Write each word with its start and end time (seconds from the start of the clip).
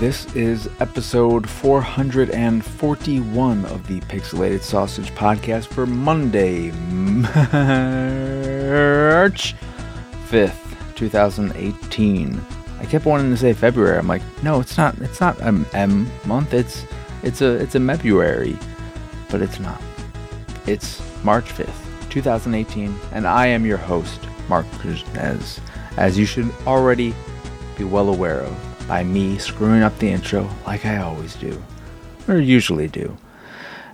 This 0.00 0.24
is 0.34 0.68
episode 0.80 1.46
441 1.46 3.64
of 3.66 3.86
the 3.86 4.00
Pixelated 4.00 4.62
Sausage 4.62 5.10
Podcast 5.10 5.66
for 5.66 5.84
Monday, 5.84 6.70
March 6.70 7.34
5th, 10.30 10.96
2018. 10.96 12.40
I 12.78 12.86
kept 12.86 13.04
wanting 13.04 13.30
to 13.30 13.36
say 13.36 13.52
February. 13.52 13.98
I'm 13.98 14.08
like, 14.08 14.22
no, 14.42 14.58
it's 14.58 14.78
not. 14.78 14.96
It's 15.02 15.20
not 15.20 15.38
an 15.42 15.66
M 15.74 16.10
month. 16.24 16.54
It's 16.54 16.86
it's 17.22 17.42
a 17.42 17.56
it's 17.56 17.74
a 17.74 17.80
February, 17.80 18.56
but 19.28 19.42
it's 19.42 19.60
not. 19.60 19.82
It's 20.66 21.02
March 21.22 21.50
5th, 21.50 22.08
2018, 22.08 22.98
and 23.12 23.26
I 23.26 23.48
am 23.48 23.66
your 23.66 23.76
host, 23.76 24.26
Marc 24.48 24.64
Kuznez, 24.78 25.58
as 25.98 26.18
you 26.18 26.24
should 26.24 26.50
already 26.66 27.14
be 27.76 27.84
well 27.84 28.08
aware 28.08 28.40
of 28.40 28.69
by 28.90 29.04
me 29.04 29.38
screwing 29.38 29.82
up 29.84 29.96
the 30.00 30.08
intro 30.08 30.50
like 30.66 30.84
I 30.84 30.96
always 30.96 31.36
do, 31.36 31.62
or 32.26 32.38
usually 32.40 32.88
do. 32.88 33.16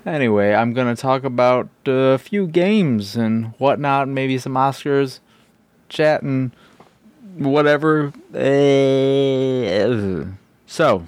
Anyway, 0.06 0.54
I'm 0.54 0.72
going 0.72 0.86
to 0.96 0.98
talk 0.98 1.22
about 1.22 1.68
a 1.84 2.16
few 2.16 2.46
games 2.46 3.14
and 3.14 3.48
whatnot, 3.58 4.08
maybe 4.08 4.38
some 4.38 4.54
Oscars, 4.54 5.20
chat, 5.90 6.22
and 6.22 6.50
whatever. 7.36 8.14
Eh, 8.34 10.24
So, 10.66 11.06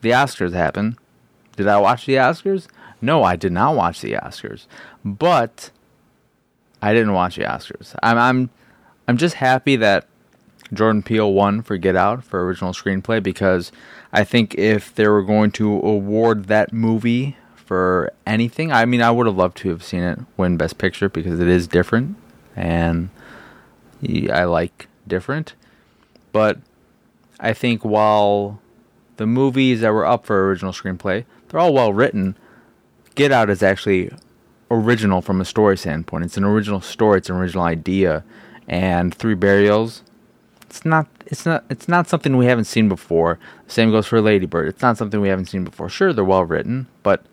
the 0.00 0.12
Oscars 0.12 0.54
happened. 0.54 0.96
Did 1.56 1.68
I 1.68 1.76
watch 1.76 2.06
the 2.06 2.14
Oscars? 2.14 2.66
No, 3.02 3.24
I 3.24 3.36
did 3.36 3.52
not 3.52 3.76
watch 3.76 4.00
the 4.00 4.12
Oscars. 4.12 4.64
But 5.04 5.70
I 6.80 6.94
didn't 6.94 7.12
watch 7.12 7.36
the 7.36 7.42
Oscars. 7.42 7.94
I'm 8.02 8.16
I'm 8.16 8.50
I'm 9.06 9.18
just 9.18 9.34
happy 9.34 9.76
that 9.76 10.06
Jordan 10.72 11.02
Peele 11.02 11.32
won 11.32 11.62
for 11.62 11.76
Get 11.76 11.96
Out 11.96 12.24
for 12.24 12.44
original 12.44 12.72
screenplay 12.72 13.22
because 13.22 13.72
I 14.12 14.24
think 14.24 14.54
if 14.56 14.94
they 14.94 15.08
were 15.08 15.22
going 15.22 15.50
to 15.52 15.72
award 15.80 16.44
that 16.46 16.72
movie 16.72 17.36
for 17.54 18.12
anything, 18.26 18.72
I 18.72 18.84
mean, 18.84 19.02
I 19.02 19.10
would 19.10 19.26
have 19.26 19.36
loved 19.36 19.56
to 19.58 19.70
have 19.70 19.82
seen 19.82 20.02
it 20.02 20.18
win 20.36 20.56
Best 20.56 20.78
Picture 20.78 21.08
because 21.08 21.40
it 21.40 21.48
is 21.48 21.66
different 21.66 22.16
and 22.56 23.10
I 24.30 24.44
like 24.44 24.88
different. 25.06 25.54
But 26.32 26.58
I 27.40 27.52
think 27.52 27.84
while 27.84 28.60
the 29.16 29.26
movies 29.26 29.80
that 29.80 29.92
were 29.92 30.06
up 30.06 30.26
for 30.26 30.48
original 30.48 30.72
screenplay, 30.72 31.24
they're 31.48 31.60
all 31.60 31.72
well 31.72 31.92
written. 31.92 32.36
Get 33.14 33.32
Out 33.32 33.50
is 33.50 33.62
actually 33.62 34.12
original 34.70 35.20
from 35.20 35.40
a 35.40 35.44
story 35.44 35.76
standpoint. 35.76 36.24
It's 36.24 36.36
an 36.36 36.44
original 36.44 36.80
story, 36.80 37.18
it's 37.18 37.30
an 37.30 37.36
original 37.36 37.64
idea. 37.64 38.24
And 38.66 39.14
Three 39.14 39.34
Burials, 39.34 40.02
it's 40.68 40.84
not 40.84 41.06
it's 41.26 41.46
not 41.46 41.64
it's 41.70 41.88
not 41.88 42.08
something 42.08 42.36
we 42.36 42.46
haven't 42.46 42.64
seen 42.64 42.88
before. 42.88 43.38
Same 43.66 43.90
goes 43.90 44.06
for 44.06 44.20
Ladybird. 44.20 44.68
It's 44.68 44.82
not 44.82 44.98
something 44.98 45.20
we 45.20 45.28
haven't 45.28 45.46
seen 45.46 45.64
before. 45.64 45.88
Sure, 45.88 46.12
they're 46.12 46.24
well 46.24 46.44
written, 46.44 46.86
but 47.02 47.24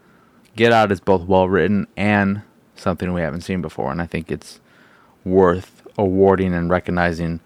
Get 0.55 0.71
Out 0.71 0.91
is 0.91 1.01
both 1.01 1.27
well 1.27 1.49
written 1.49 1.87
and 1.97 2.43
something 2.75 3.11
we 3.11 3.21
haven't 3.21 3.41
seen 3.41 3.61
before, 3.61 3.91
and 3.91 4.01
I 4.01 4.05
think 4.05 4.31
it's 4.31 4.61
worth 5.25 5.85
awarding 5.97 6.53
and 6.53 6.69
recognizing 6.69 7.41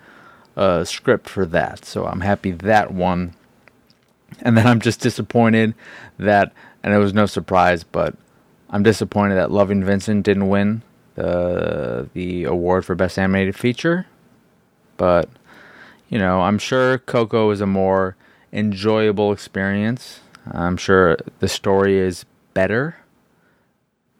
a 0.55 0.85
script 0.85 1.27
for 1.27 1.45
that. 1.47 1.85
So 1.85 2.05
I'm 2.05 2.21
happy 2.21 2.51
that 2.51 2.91
one. 2.91 3.33
And 4.43 4.55
then 4.55 4.67
I'm 4.67 4.79
just 4.79 4.99
disappointed 5.01 5.73
that, 6.19 6.53
and 6.83 6.93
it 6.93 6.99
was 6.99 7.15
no 7.15 7.25
surprise, 7.25 7.83
but 7.83 8.15
I'm 8.69 8.83
disappointed 8.83 9.35
that 9.35 9.49
Loving 9.49 9.83
Vincent 9.83 10.23
didn't 10.23 10.49
win 10.49 10.83
the 11.15 12.07
the 12.13 12.43
award 12.43 12.85
for 12.85 12.93
best 12.93 13.17
animated 13.17 13.55
feature. 13.55 14.05
But 14.97 15.29
you 16.09 16.17
know, 16.17 16.41
I'm 16.41 16.57
sure 16.57 16.97
Coco 16.97 17.51
is 17.51 17.61
a 17.61 17.67
more 17.67 18.15
enjoyable 18.51 19.31
experience. 19.31 20.21
I'm 20.51 20.75
sure 20.75 21.17
the 21.39 21.47
story 21.47 21.97
is 21.97 22.25
better. 22.53 22.97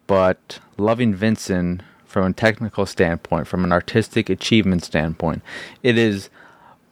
But 0.07 0.59
Loving 0.77 1.13
Vincent, 1.13 1.81
from 2.05 2.31
a 2.31 2.33
technical 2.33 2.85
standpoint, 2.85 3.47
from 3.47 3.63
an 3.63 3.71
artistic 3.71 4.29
achievement 4.29 4.83
standpoint, 4.83 5.41
it 5.83 5.97
is 5.97 6.29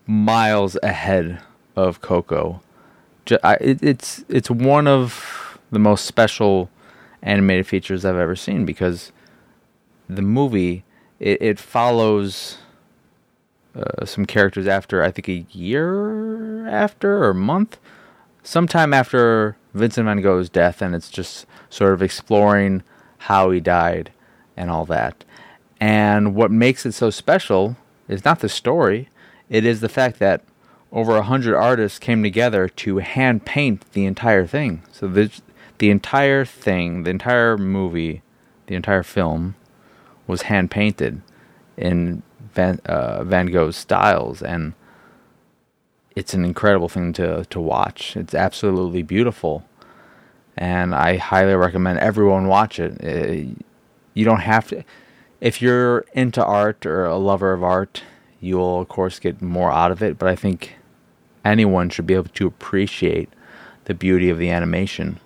miles 0.07 0.77
ahead 0.81 1.41
of 1.75 2.01
Coco. 2.01 2.61
It's 3.29 4.23
it's 4.29 4.49
one 4.49 4.87
of 4.87 5.59
the 5.71 5.79
most 5.79 6.05
special 6.05 6.69
animated 7.21 7.67
features 7.67 8.05
I've 8.05 8.15
ever 8.15 8.35
seen 8.35 8.65
because 8.65 9.11
the 10.07 10.21
movie 10.21 10.85
it, 11.19 11.41
it 11.41 11.59
follows 11.59 12.57
uh, 13.77 14.05
some 14.05 14.25
characters 14.25 14.67
after 14.67 15.03
I 15.03 15.11
think 15.11 15.29
a 15.29 15.45
year 15.51 16.67
after 16.67 17.23
or 17.23 17.33
month, 17.33 17.77
sometime 18.43 18.93
after 18.93 19.55
Vincent 19.73 20.05
Van 20.05 20.21
Gogh's 20.21 20.49
death, 20.49 20.81
and 20.81 20.95
it's 20.95 21.09
just 21.09 21.45
sort 21.69 21.93
of 21.93 22.01
exploring 22.01 22.83
how 23.19 23.51
he 23.51 23.59
died 23.59 24.11
and 24.55 24.69
all 24.71 24.85
that. 24.85 25.23
And 25.79 26.33
what 26.33 26.49
makes 26.49 26.85
it 26.85 26.93
so 26.93 27.09
special 27.09 27.77
is 28.07 28.25
not 28.25 28.39
the 28.39 28.49
story; 28.49 29.09
it 29.49 29.63
is 29.65 29.81
the 29.81 29.89
fact 29.89 30.19
that 30.19 30.43
over 30.91 31.15
a 31.15 31.23
hundred 31.23 31.55
artists 31.55 31.99
came 31.99 32.23
together 32.23 32.67
to 32.69 32.97
hand 32.97 33.45
paint 33.45 33.91
the 33.91 34.05
entire 34.05 34.47
thing. 34.47 34.81
So 34.91 35.07
the 35.07 35.31
the 35.77 35.91
entire 35.91 36.45
thing, 36.45 37.03
the 37.03 37.11
entire 37.11 37.57
movie, 37.57 38.23
the 38.65 38.75
entire 38.75 39.03
film 39.03 39.55
was 40.25 40.43
hand 40.43 40.71
painted 40.71 41.21
in 41.77 42.23
Van, 42.53 42.79
uh, 42.85 43.23
Van 43.23 43.47
Gogh's 43.47 43.75
styles, 43.75 44.41
and 44.41 44.73
it's 46.15 46.33
an 46.33 46.43
incredible 46.43 46.89
thing 46.89 47.13
to 47.13 47.45
to 47.45 47.59
watch. 47.59 48.15
It's 48.17 48.33
absolutely 48.33 49.03
beautiful, 49.03 49.63
and 50.55 50.95
I 50.95 51.17
highly 51.17 51.55
recommend 51.55 51.99
everyone 51.99 52.47
watch 52.47 52.79
it. 52.79 53.03
Uh, 53.03 53.61
you 54.13 54.25
don't 54.25 54.41
have 54.41 54.67
to, 54.69 54.83
if 55.41 55.61
you're 55.61 56.05
into 56.13 56.43
art 56.43 56.85
or 56.85 57.05
a 57.05 57.17
lover 57.17 57.53
of 57.53 57.63
art, 57.63 58.01
you 58.41 58.57
will 58.57 58.81
of 58.81 58.87
course 58.87 59.19
get 59.19 59.41
more 59.41 59.71
out 59.71 59.91
of 59.91 60.01
it. 60.01 60.17
But 60.17 60.29
I 60.29 60.35
think 60.35 60.75
anyone 61.45 61.89
should 61.89 62.07
be 62.07 62.15
able 62.15 62.29
to 62.29 62.47
appreciate 62.47 63.29
the 63.85 63.93
beauty 63.93 64.29
of 64.29 64.39
the 64.39 64.49
animation. 64.49 65.19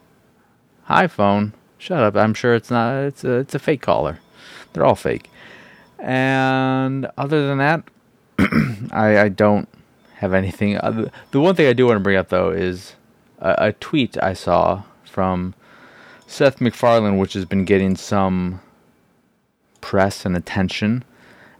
Hi, 0.83 1.07
phone. 1.07 1.53
Shut 1.77 2.03
up. 2.03 2.15
I'm 2.15 2.33
sure 2.33 2.53
it's 2.53 2.69
not. 2.69 2.95
It's 3.05 3.23
a, 3.23 3.37
it's 3.37 3.55
a 3.55 3.59
fake 3.59 3.81
caller. 3.81 4.19
They're 4.73 4.85
all 4.85 4.95
fake. 4.95 5.29
And 6.01 7.07
other 7.17 7.47
than 7.47 7.59
that, 7.59 7.83
I, 8.91 9.19
I 9.19 9.29
don't 9.29 9.69
have 10.15 10.33
anything. 10.33 10.73
The 10.73 11.39
one 11.39 11.55
thing 11.55 11.67
I 11.67 11.73
do 11.73 11.85
want 11.85 11.97
to 11.97 12.03
bring 12.03 12.17
up 12.17 12.29
though 12.29 12.49
is 12.49 12.95
a, 13.39 13.55
a 13.57 13.73
tweet 13.73 14.21
I 14.21 14.33
saw 14.33 14.83
from 15.05 15.53
Seth 16.27 16.59
MacFarlane, 16.59 17.17
which 17.17 17.33
has 17.33 17.45
been 17.45 17.65
getting 17.65 17.95
some 17.95 18.61
press 19.81 20.25
and 20.25 20.35
attention. 20.35 21.03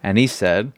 And 0.01 0.17
he 0.17 0.27
said, 0.27 0.71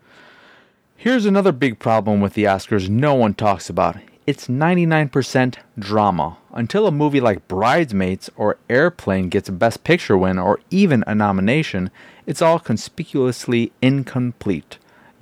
Here's 0.97 1.25
another 1.25 1.51
big 1.51 1.79
problem 1.79 2.21
with 2.21 2.33
the 2.33 2.45
Oscars 2.45 2.89
no 2.89 3.13
one 3.13 3.33
talks 3.33 3.69
about. 3.69 3.97
It's 4.25 4.47
99% 4.47 5.55
drama. 5.77 6.37
Until 6.53 6.87
a 6.87 6.91
movie 6.91 7.19
like 7.19 7.47
Bridesmaids 7.47 8.29
or 8.37 8.57
Airplane 8.69 9.27
gets 9.29 9.49
a 9.49 9.51
Best 9.51 9.83
Picture 9.83 10.17
win 10.17 10.39
or 10.39 10.59
even 10.69 11.03
a 11.07 11.13
nomination, 11.13 11.91
it's 12.25 12.41
all 12.41 12.59
conspicuously 12.59 13.73
incomplete. 13.81 14.77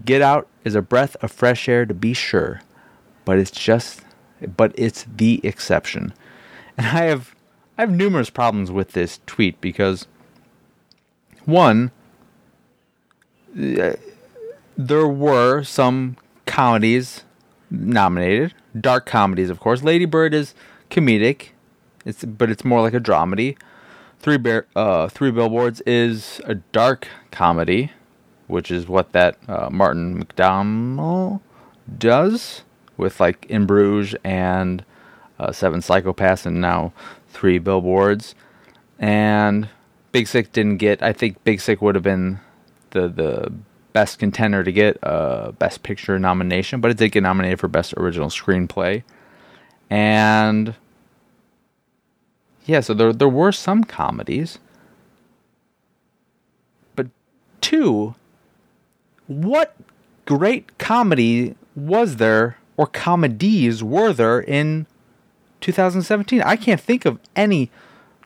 Get 0.05 0.21
Out 0.21 0.47
is 0.63 0.75
a 0.75 0.81
breath 0.81 1.15
of 1.21 1.31
fresh 1.31 1.67
air 1.67 1.85
to 1.85 1.93
be 1.93 2.13
sure, 2.13 2.61
but 3.25 3.37
it's 3.37 3.51
just 3.51 4.01
but 4.55 4.73
it's 4.75 5.05
the 5.15 5.39
exception. 5.43 6.13
And 6.77 6.87
I 6.87 7.03
have 7.03 7.35
I 7.77 7.81
have 7.81 7.91
numerous 7.91 8.29
problems 8.29 8.71
with 8.71 8.93
this 8.93 9.19
tweet 9.25 9.59
because 9.59 10.07
one 11.45 11.91
uh, 13.59 13.93
there 14.77 15.07
were 15.07 15.63
some 15.63 16.15
comedies 16.45 17.23
nominated, 17.69 18.53
dark 18.79 19.05
comedies, 19.05 19.49
of 19.49 19.59
course. 19.59 19.83
Lady 19.83 20.05
Bird 20.05 20.33
is 20.33 20.53
comedic, 20.89 21.49
it's 22.05 22.23
but 22.23 22.49
it's 22.49 22.65
more 22.65 22.81
like 22.81 22.93
a 22.93 22.99
dramedy. 22.99 23.57
Three 24.19 24.37
Bear, 24.37 24.67
uh, 24.75 25.07
Three 25.07 25.31
Billboards 25.31 25.81
is 25.81 26.41
a 26.45 26.55
dark 26.55 27.07
comedy, 27.31 27.91
which 28.47 28.69
is 28.69 28.87
what 28.87 29.13
that 29.13 29.37
uh, 29.47 29.69
Martin 29.71 30.23
McDonagh 30.23 31.41
does 31.97 32.61
with 32.97 33.19
like 33.19 33.45
In 33.47 33.65
Bruges 33.65 34.15
and 34.23 34.85
uh, 35.39 35.51
Seven 35.51 35.79
Psychopaths, 35.79 36.45
and 36.45 36.61
now 36.61 36.93
Three 37.29 37.57
Billboards. 37.57 38.35
And 38.99 39.69
Big 40.11 40.27
Sick 40.27 40.51
didn't 40.51 40.77
get. 40.77 41.01
I 41.01 41.13
think 41.13 41.43
Big 41.43 41.59
Sick 41.59 41.81
would 41.81 41.95
have 41.95 42.03
been 42.03 42.39
the 42.91 43.07
the 43.07 43.51
best 43.93 44.19
contender 44.19 44.63
to 44.63 44.71
get 44.71 44.97
a 45.03 45.53
Best 45.57 45.83
Picture 45.83 46.17
nomination, 46.19 46.81
but 46.81 46.91
it 46.91 46.97
did 46.97 47.11
get 47.11 47.23
nominated 47.23 47.59
for 47.59 47.67
Best 47.67 47.93
Original 47.97 48.29
Screenplay. 48.29 49.03
And 49.89 50.75
yeah, 52.65 52.79
so 52.79 52.93
there 52.93 53.11
there 53.13 53.29
were 53.29 53.51
some 53.51 53.83
comedies, 53.83 54.59
but 56.95 57.07
two, 57.59 58.15
what 59.27 59.75
great 60.25 60.77
comedy 60.77 61.55
was 61.75 62.17
there 62.17 62.57
or 62.77 62.87
comedies 62.87 63.83
were 63.83 64.13
there 64.13 64.39
in 64.39 64.85
2017? 65.61 66.41
I 66.41 66.55
can't 66.55 66.79
think 66.79 67.05
of 67.05 67.19
any 67.35 67.69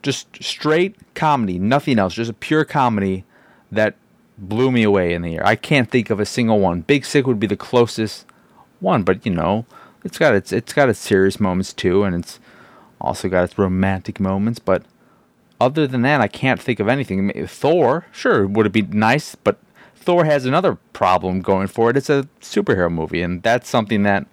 just 0.04 0.44
straight 0.44 0.96
comedy, 1.16 1.58
nothing 1.58 1.98
else, 1.98 2.14
just 2.14 2.30
a 2.30 2.34
pure 2.34 2.64
comedy 2.64 3.24
that 3.72 3.96
blew 4.38 4.72
me 4.72 4.84
away 4.84 5.14
in 5.14 5.22
the 5.22 5.32
year. 5.32 5.42
I 5.46 5.56
can't 5.56 5.90
think 5.90 6.10
of 6.10 6.20
a 6.20 6.26
single 6.26 6.60
one. 6.60 6.82
Big 6.82 7.06
Sick 7.06 7.26
would 7.28 7.40
be 7.40 7.48
the 7.48 7.56
closest 7.56 8.26
one, 8.80 9.04
but 9.04 9.26
you 9.26 9.34
know, 9.34 9.66
it's 10.04 10.18
got 10.18 10.36
its 10.36 10.52
it's 10.52 10.74
got 10.74 10.90
its 10.90 11.00
serious 11.00 11.40
moments 11.40 11.74
too, 11.74 12.04
and 12.04 12.16
it's 12.16 12.40
also 13.00 13.30
got 13.30 13.44
its 13.44 13.58
romantic 13.58 14.20
moments. 14.20 14.60
But 14.60 14.84
other 15.60 15.88
than 15.88 16.02
that, 16.04 16.22
I 16.22 16.28
can't 16.28 16.62
think 16.62 16.80
of 16.80 16.88
anything. 16.88 17.48
Thor, 17.48 18.06
sure, 18.12 18.46
would 18.46 18.66
it 18.66 18.72
be 18.72 18.82
nice, 18.84 19.36
but 19.36 19.58
Thor 19.96 20.26
has 20.26 20.46
another 20.46 20.76
problem 20.94 21.42
going 21.42 21.68
for 21.68 21.90
it. 21.90 21.98
It's 21.98 22.10
a 22.10 22.28
superhero 22.42 22.92
movie, 22.92 23.22
and 23.22 23.42
that's 23.42 23.70
something 23.70 24.04
that 24.04 24.28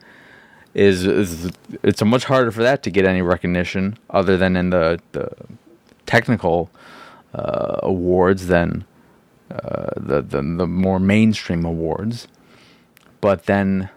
is, 0.74 1.04
is 1.04 1.52
it's 1.82 2.02
much 2.02 2.24
harder 2.24 2.50
for 2.50 2.62
that 2.62 2.82
to 2.82 2.90
get 2.90 3.04
any 3.04 3.22
recognition 3.22 3.98
other 4.10 4.36
than 4.36 4.56
in 4.56 4.70
the 4.70 5.00
the 5.12 5.30
technical 6.06 6.70
uh, 7.34 7.78
awards 7.82 8.48
than 8.48 8.84
uh, 9.52 9.90
the, 9.96 10.22
the 10.22 10.42
the 10.42 10.66
more 10.66 10.98
mainstream 10.98 11.64
awards. 11.64 12.26
But 13.20 13.44
then, 13.44 13.90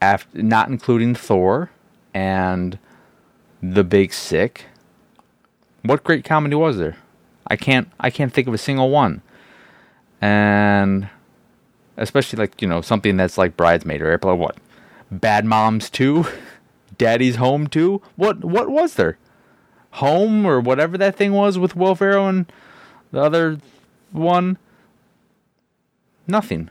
after 0.00 0.42
not 0.42 0.68
including 0.68 1.14
Thor 1.14 1.70
and 2.14 2.78
the 3.62 3.84
Big 3.84 4.12
Sick, 4.12 4.66
what 5.82 6.04
great 6.04 6.24
comedy 6.24 6.54
was 6.54 6.78
there? 6.78 6.96
I 7.46 7.56
can't 7.56 7.88
I 7.98 8.10
can't 8.10 8.32
think 8.32 8.46
of 8.46 8.54
a 8.54 8.58
single 8.58 8.90
one. 8.90 9.22
And 10.20 11.08
especially 11.96 12.38
like 12.38 12.62
you 12.62 12.68
know 12.68 12.80
something 12.80 13.16
that's 13.16 13.38
like 13.38 13.56
Bridesmaid 13.56 14.02
or 14.02 14.12
April 14.12 14.36
what, 14.36 14.56
Bad 15.10 15.44
Moms 15.44 15.90
Two, 15.90 16.26
Daddy's 16.98 17.36
Home 17.36 17.66
Two. 17.66 18.02
What 18.16 18.44
what 18.44 18.70
was 18.70 18.94
there? 18.94 19.18
Home 19.94 20.46
or 20.46 20.60
whatever 20.60 20.96
that 20.98 21.16
thing 21.16 21.32
was 21.32 21.58
with 21.58 21.74
Will 21.74 21.96
Ferrell 21.96 22.28
and 22.28 22.50
the 23.10 23.20
other 23.20 23.58
one. 24.12 24.58
Nothing. 26.26 26.70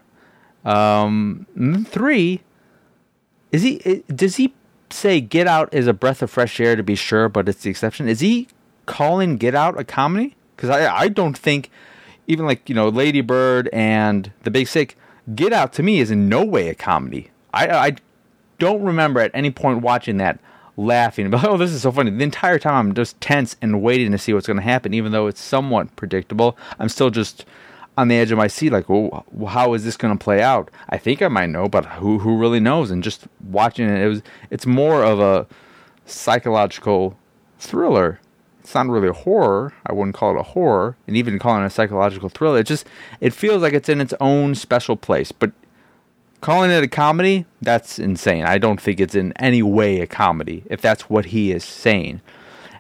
Um, 0.66 1.86
three. 1.90 2.42
Is 3.52 3.64
he? 3.64 4.04
Does 4.14 4.36
he 4.36 4.54
say 4.90 5.22
Get 5.22 5.48
Out 5.48 5.74
is 5.74 5.88
a 5.88 5.94
breath 5.94 6.22
of 6.22 6.30
fresh 6.30 6.60
air 6.60 6.76
to 6.76 6.84
be 6.84 6.96
sure, 6.96 7.30
but 7.30 7.50
it's 7.50 7.64
the 7.64 7.70
exception? 7.70 8.08
Is 8.08 8.20
he 8.20 8.48
calling 8.86 9.38
Get 9.38 9.56
Out 9.56 9.80
a 9.80 9.84
comedy? 9.84 10.36
Because 10.56 10.70
I 10.70 10.94
I 10.94 11.08
don't 11.08 11.38
think 11.38 11.70
even 12.28 12.46
like 12.46 12.70
you 12.70 12.76
know 12.76 12.90
Lady 12.90 13.22
Bird 13.22 13.70
and 13.74 14.32
The 14.44 14.52
Big 14.52 14.68
Sick. 14.68 14.98
Get 15.36 15.54
Out 15.54 15.74
to 15.74 15.84
me 15.84 16.00
is 16.00 16.10
in 16.10 16.28
no 16.28 16.44
way 16.44 16.70
a 16.70 16.76
comedy. 16.76 17.32
I 17.54 17.70
I 17.70 17.96
don't 18.58 18.84
remember 18.84 19.20
at 19.20 19.32
any 19.34 19.52
point 19.52 19.82
watching 19.82 20.18
that 20.18 20.40
laughing 20.80 21.26
about 21.26 21.44
oh 21.48 21.58
this 21.58 21.72
is 21.72 21.82
so 21.82 21.92
funny. 21.92 22.12
The 22.12 22.24
entire 22.24 22.58
time 22.58 22.76
i'm 22.76 22.96
just 22.96 23.20
tense 23.22 23.56
and 23.62 23.82
waiting 23.82 24.12
to 24.12 24.18
see 24.18 24.34
what's 24.34 24.48
going 24.48 24.58
to 24.58 24.64
happen 24.64 24.94
even 24.94 25.12
though 25.12 25.28
it's 25.28 25.42
somewhat 25.42 25.96
predictable. 25.96 26.58
I'm 26.80 26.90
still 26.90 27.10
just 27.10 27.46
on 27.98 28.08
the 28.08 28.16
edge 28.16 28.32
of 28.32 28.38
my 28.38 28.48
seat 28.48 28.72
like 28.72 28.88
well 28.88 29.26
how 29.48 29.74
is 29.74 29.84
this 29.84 29.98
going 29.98 30.18
to 30.18 30.24
play 30.24 30.42
out? 30.42 30.72
I 30.90 30.98
think 30.98 31.22
i 31.22 31.28
might 31.28 31.50
know 31.50 31.68
but 31.68 31.86
who 31.86 32.20
who 32.20 32.38
really 32.38 32.60
knows? 32.60 32.92
And 32.92 33.04
just 33.04 33.28
watching 33.44 33.90
it 33.90 34.02
it 34.02 34.08
was 34.08 34.22
it's 34.50 34.66
more 34.66 35.04
of 35.04 35.20
a 35.20 35.46
psychological 36.06 37.18
thriller. 37.60 38.20
It's 38.62 38.74
not 38.76 38.88
really 38.88 39.10
a 39.10 39.14
horror. 39.14 39.74
I 39.86 39.94
wouldn't 39.94 40.16
call 40.16 40.36
it 40.36 40.40
a 40.40 40.44
horror 40.44 40.96
and 41.08 41.18
even 41.18 41.40
calling 41.40 41.64
it 41.64 41.68
a 41.68 41.70
psychological 41.70 42.30
thriller 42.30 42.60
it 42.60 42.68
just 42.68 42.88
it 43.20 43.34
feels 43.34 43.62
like 43.62 43.74
it's 43.74 43.90
in 43.90 44.00
its 44.00 44.14
own 44.22 44.56
special 44.56 44.96
place. 44.96 45.32
But 45.34 45.52
calling 46.42 46.72
it 46.72 46.84
a 46.84 46.88
comedy, 46.88 47.46
that's 47.62 48.00
insane. 48.00 48.46
I 48.46 48.58
don't 48.58 48.80
think 48.80 49.00
it's 49.00 49.16
in 49.16 49.34
any 49.34 49.62
way 49.62 50.02
a 50.02 50.08
comedy, 50.08 50.64
if 50.70 50.82
that's 50.82 51.10
what 51.10 51.26
he 51.26 51.52
is 51.52 51.64
saying. 51.64 52.22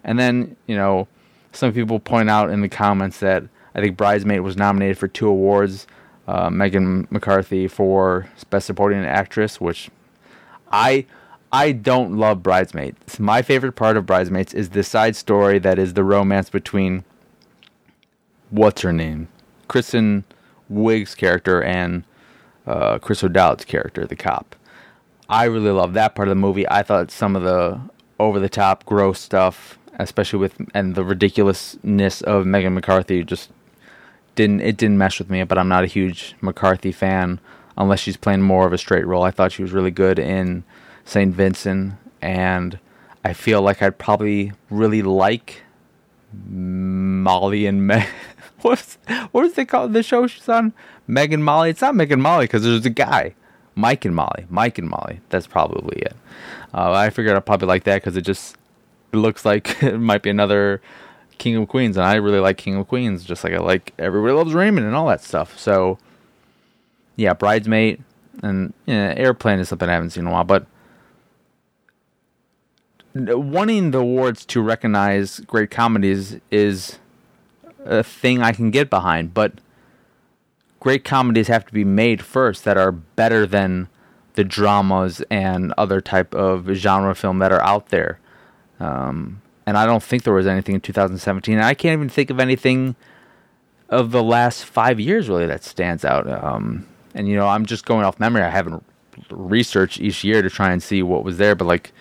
And 0.03 0.17
then, 0.17 0.55
you 0.67 0.75
know, 0.75 1.07
some 1.51 1.73
people 1.73 1.99
point 1.99 2.29
out 2.29 2.49
in 2.49 2.61
the 2.61 2.69
comments 2.69 3.19
that 3.19 3.43
I 3.75 3.81
think 3.81 3.97
Bridesmaid 3.97 4.41
was 4.41 4.57
nominated 4.57 4.97
for 4.97 5.07
two 5.07 5.27
awards. 5.27 5.87
Uh, 6.27 6.49
Megan 6.49 7.07
McCarthy 7.09 7.67
for 7.67 8.29
Best 8.49 8.67
Supporting 8.67 9.03
Actress, 9.03 9.59
which 9.59 9.89
I 10.71 11.05
I 11.51 11.71
don't 11.71 12.17
love 12.17 12.43
Bridesmaids. 12.43 13.19
My 13.19 13.41
favorite 13.41 13.71
part 13.71 13.97
of 13.97 14.05
Bridesmaids 14.05 14.53
is 14.53 14.69
the 14.69 14.83
side 14.83 15.15
story 15.15 15.57
that 15.57 15.79
is 15.79 15.95
the 15.95 16.03
romance 16.03 16.51
between 16.51 17.03
what's 18.51 18.83
her 18.83 18.93
name, 18.93 19.27
Kristen 19.67 20.23
Wiig's 20.71 21.15
character 21.15 21.63
and 21.63 22.03
uh, 22.65 22.99
Chris 22.99 23.23
O'Dowd's 23.23 23.65
character, 23.65 24.05
the 24.05 24.15
cop. 24.15 24.55
I 25.27 25.45
really 25.45 25.71
love 25.71 25.93
that 25.93 26.15
part 26.15 26.27
of 26.27 26.31
the 26.31 26.41
movie. 26.41 26.67
I 26.67 26.83
thought 26.83 27.11
some 27.11 27.35
of 27.35 27.43
the 27.43 27.79
over 28.19 28.39
the 28.39 28.49
top, 28.49 28.85
gross 28.85 29.19
stuff, 29.19 29.77
especially 29.99 30.39
with 30.39 30.55
and 30.73 30.95
the 30.95 31.03
ridiculousness 31.03 32.21
of 32.21 32.45
Megan 32.45 32.73
McCarthy, 32.73 33.23
just 33.23 33.49
didn't 34.35 34.61
it 34.61 34.77
didn't 34.77 34.97
mesh 34.97 35.19
with 35.19 35.29
me. 35.29 35.43
But 35.43 35.57
I'm 35.57 35.69
not 35.69 35.83
a 35.83 35.87
huge 35.87 36.35
McCarthy 36.41 36.91
fan 36.91 37.39
unless 37.77 37.99
she's 37.99 38.17
playing 38.17 38.41
more 38.41 38.65
of 38.65 38.73
a 38.73 38.77
straight 38.77 39.05
role. 39.05 39.23
I 39.23 39.31
thought 39.31 39.51
she 39.51 39.61
was 39.61 39.71
really 39.71 39.91
good 39.91 40.19
in 40.19 40.63
Saint 41.05 41.33
Vincent, 41.33 41.93
and 42.21 42.79
I 43.23 43.33
feel 43.33 43.61
like 43.61 43.81
I'd 43.81 43.97
probably 43.97 44.51
really 44.69 45.01
like 45.01 45.63
Molly 46.47 47.65
and 47.65 47.85
Meg. 47.85 48.07
What's 48.61 48.97
what 49.31 49.45
is 49.45 49.57
it 49.57 49.65
called? 49.69 49.93
The 49.93 50.03
show 50.03 50.27
she's 50.27 50.49
on, 50.49 50.73
Meg 51.09 51.33
and 51.33 51.43
Molly. 51.43 51.71
It's 51.71 51.81
not 51.81 51.95
Meg 51.95 52.11
and 52.11 52.21
Molly 52.21 52.45
because 52.45 52.63
there's 52.63 52.85
a 52.85 52.89
guy, 52.91 53.33
Mike 53.73 54.05
and 54.05 54.15
Molly. 54.15 54.45
Mike 54.47 54.77
and 54.77 54.87
Molly. 54.87 55.21
That's 55.29 55.47
probably 55.47 55.97
it. 56.03 56.15
Uh, 56.71 56.91
I 56.91 57.09
figured 57.09 57.35
I'd 57.35 57.47
probably 57.47 57.67
like 57.67 57.83
that 57.85 57.95
because 57.95 58.15
it 58.15 58.21
just 58.21 58.55
it 59.11 59.17
looks 59.17 59.43
like 59.43 59.81
it 59.83 59.97
might 59.97 60.21
be 60.21 60.29
another 60.29 60.81
King 61.39 61.55
of 61.55 61.67
Queens, 61.67 61.97
and 61.97 62.05
I 62.05 62.15
really 62.15 62.39
like 62.39 62.57
King 62.57 62.75
of 62.75 62.87
Queens, 62.87 63.25
just 63.25 63.43
like 63.43 63.53
I 63.53 63.57
like 63.57 63.91
Everybody 63.97 64.33
Loves 64.33 64.53
Raymond 64.53 64.85
and 64.85 64.95
all 64.95 65.07
that 65.07 65.23
stuff. 65.23 65.57
So, 65.57 65.97
yeah, 67.15 67.33
Bridesmaid 67.33 68.03
and 68.43 68.73
Airplane 68.87 69.57
is 69.57 69.69
something 69.69 69.89
I 69.89 69.93
haven't 69.93 70.11
seen 70.11 70.25
in 70.25 70.27
a 70.27 70.31
while, 70.31 70.43
but 70.43 70.67
wanting 73.15 73.89
the 73.89 73.97
awards 73.97 74.45
to 74.45 74.61
recognize 74.61 75.39
great 75.39 75.71
comedies 75.71 76.37
is 76.51 76.99
a 77.83 78.03
thing 78.03 78.43
I 78.43 78.51
can 78.51 78.69
get 78.69 78.91
behind, 78.91 79.33
but 79.33 79.53
great 80.79 81.03
comedies 81.03 81.47
have 81.47 81.65
to 81.65 81.73
be 81.73 81.83
made 81.83 82.21
first 82.21 82.63
that 82.63 82.77
are 82.77 82.91
better 82.91 83.45
than 83.45 83.87
the 84.33 84.43
dramas 84.43 85.21
and 85.29 85.73
other 85.77 85.99
type 86.01 86.33
of 86.33 86.67
genre 86.73 87.15
film 87.15 87.39
that 87.39 87.51
are 87.51 87.61
out 87.61 87.89
there. 87.89 88.19
Um, 88.79 89.41
and 89.65 89.77
I 89.77 89.85
don't 89.85 90.03
think 90.03 90.23
there 90.23 90.33
was 90.33 90.47
anything 90.47 90.75
in 90.75 90.81
2017. 90.81 91.59
I 91.59 91.73
can't 91.73 91.93
even 91.93 92.09
think 92.09 92.29
of 92.29 92.39
anything 92.39 92.95
of 93.89 94.11
the 94.11 94.23
last 94.23 94.65
five 94.65 94.99
years 94.99 95.27
really 95.27 95.47
that 95.47 95.63
stands 95.63 96.05
out. 96.05 96.29
Um, 96.29 96.87
and 97.13 97.27
you 97.27 97.35
know, 97.35 97.47
I'm 97.47 97.65
just 97.65 97.85
going 97.85 98.05
off 98.05 98.19
memory. 98.19 98.43
I 98.43 98.49
haven't 98.49 98.83
researched 99.29 99.99
each 99.99 100.23
year 100.23 100.41
to 100.41 100.49
try 100.49 100.71
and 100.71 100.81
see 100.81 101.03
what 101.03 101.23
was 101.23 101.37
there, 101.37 101.55
but 101.55 101.65
like 101.65 101.91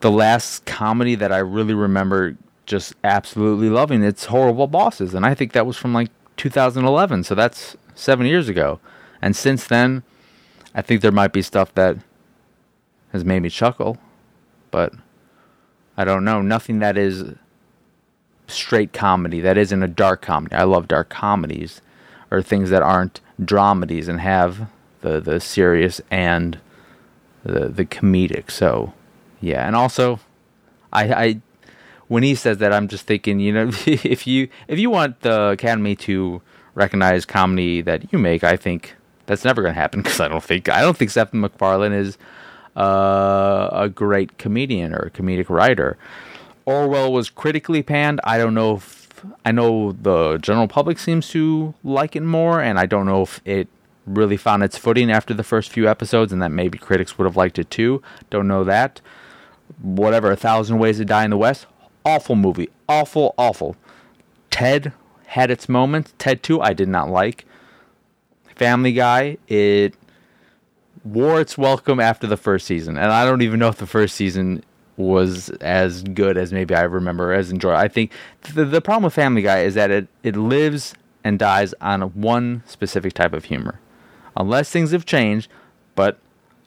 the 0.00 0.10
last 0.10 0.64
comedy 0.64 1.14
that 1.14 1.32
I 1.32 1.38
really 1.38 1.74
remember 1.74 2.36
just 2.66 2.94
absolutely 3.04 3.68
loving 3.68 4.02
it's 4.02 4.26
horrible 4.26 4.66
bosses 4.66 5.14
and 5.14 5.26
i 5.26 5.34
think 5.34 5.52
that 5.52 5.66
was 5.66 5.76
from 5.76 5.92
like 5.92 6.10
2011 6.36 7.24
so 7.24 7.34
that's 7.34 7.76
seven 7.94 8.26
years 8.26 8.48
ago. 8.48 8.80
And 9.20 9.36
since 9.36 9.66
then 9.66 10.02
i 10.74 10.80
think 10.80 11.02
there 11.02 11.12
might 11.12 11.32
be 11.32 11.42
stuff 11.42 11.74
that 11.74 11.98
has 13.12 13.24
made 13.24 13.40
me 13.40 13.50
chuckle 13.50 13.98
but 14.70 14.92
i 15.96 16.04
don't 16.04 16.24
know. 16.24 16.40
Nothing 16.40 16.78
that 16.78 16.96
is 16.96 17.34
straight 18.48 18.92
comedy 18.92 19.40
that 19.40 19.56
isn't 19.56 19.82
a 19.82 19.88
dark 19.88 20.22
comedy. 20.22 20.54
I 20.54 20.64
love 20.64 20.88
dark 20.88 21.08
comedies 21.08 21.80
or 22.30 22.42
things 22.42 22.70
that 22.70 22.82
aren't 22.82 23.20
dramedies 23.40 24.08
and 24.08 24.20
have 24.20 24.68
the 25.02 25.20
the 25.20 25.40
serious 25.40 26.00
and 26.10 26.58
the 27.44 27.68
the 27.68 27.84
comedic. 27.84 28.50
So 28.50 28.94
yeah. 29.40 29.66
And 29.66 29.76
also 29.76 30.20
i 30.92 31.12
i 31.12 31.40
when 32.08 32.22
he 32.22 32.34
says 32.34 32.58
that, 32.58 32.74
I'm 32.74 32.88
just 32.88 33.06
thinking, 33.06 33.40
you 33.40 33.52
know, 33.52 33.68
if 33.86 34.26
you 34.26 34.48
if 34.68 34.78
you 34.78 34.90
want 34.90 35.20
the 35.20 35.50
Academy 35.50 35.96
to 35.96 36.42
recognize 36.74 37.24
comedy 37.24 37.82
that 37.82 38.12
you 38.12 38.18
make, 38.18 38.44
I 38.44 38.56
think 38.56 38.94
that's 39.26 39.44
never 39.44 39.62
going 39.62 39.74
to 39.74 39.80
happen 39.80 40.02
because 40.02 40.20
I 40.20 40.28
don't 40.28 40.42
think 40.42 40.68
I 40.68 40.80
don't 40.80 40.96
think 40.96 41.10
Seth 41.10 41.32
MacFarlane 41.32 41.92
is 41.92 42.18
uh, 42.76 43.68
a 43.72 43.88
great 43.88 44.38
comedian 44.38 44.94
or 44.94 44.98
a 45.06 45.10
comedic 45.10 45.48
writer. 45.48 45.96
Orville 46.64 47.12
was 47.12 47.28
critically 47.28 47.82
panned. 47.82 48.20
I 48.24 48.38
don't 48.38 48.54
know 48.54 48.76
if 48.76 49.08
I 49.44 49.52
know 49.52 49.92
the 49.92 50.38
general 50.38 50.68
public 50.68 50.98
seems 50.98 51.28
to 51.30 51.74
like 51.84 52.16
it 52.16 52.22
more, 52.22 52.60
and 52.60 52.78
I 52.78 52.86
don't 52.86 53.06
know 53.06 53.22
if 53.22 53.40
it 53.44 53.68
really 54.06 54.36
found 54.36 54.64
its 54.64 54.76
footing 54.76 55.10
after 55.12 55.32
the 55.32 55.44
first 55.44 55.70
few 55.70 55.88
episodes, 55.88 56.32
and 56.32 56.42
that 56.42 56.50
maybe 56.50 56.78
critics 56.78 57.18
would 57.18 57.24
have 57.24 57.36
liked 57.36 57.58
it 57.58 57.70
too. 57.70 58.02
Don't 58.30 58.48
know 58.48 58.64
that. 58.64 59.00
Whatever, 59.80 60.30
A 60.30 60.36
Thousand 60.36 60.78
Ways 60.78 60.98
to 60.98 61.04
Die 61.04 61.24
in 61.24 61.30
the 61.30 61.36
West 61.36 61.66
awful 62.04 62.36
movie. 62.36 62.68
Awful, 62.88 63.34
awful. 63.38 63.76
Ted 64.50 64.92
had 65.32 65.50
its 65.50 65.66
moments. 65.66 66.12
Ted 66.18 66.42
2, 66.42 66.60
I 66.60 66.74
did 66.74 66.88
not 66.88 67.08
like. 67.08 67.46
Family 68.54 68.92
Guy, 68.92 69.38
it 69.48 69.94
wore 71.04 71.40
its 71.40 71.56
welcome 71.56 71.98
after 72.00 72.26
the 72.26 72.36
first 72.36 72.66
season, 72.66 72.98
and 72.98 73.10
I 73.10 73.24
don't 73.24 73.40
even 73.40 73.58
know 73.58 73.68
if 73.68 73.78
the 73.78 73.86
first 73.86 74.14
season 74.14 74.62
was 74.98 75.48
as 75.62 76.02
good 76.02 76.36
as 76.36 76.52
maybe 76.52 76.74
I 76.74 76.82
remember 76.82 77.32
as 77.32 77.50
enjoy. 77.50 77.72
I 77.72 77.88
think 77.88 78.12
the 78.54 78.66
the 78.66 78.82
problem 78.82 79.04
with 79.04 79.14
Family 79.14 79.40
Guy 79.40 79.60
is 79.60 79.72
that 79.72 79.90
it 79.90 80.06
it 80.22 80.36
lives 80.36 80.94
and 81.24 81.38
dies 81.38 81.72
on 81.80 82.02
one 82.02 82.62
specific 82.66 83.14
type 83.14 83.32
of 83.32 83.46
humor, 83.46 83.80
unless 84.36 84.68
things 84.68 84.90
have 84.90 85.06
changed. 85.06 85.48
But 85.94 86.18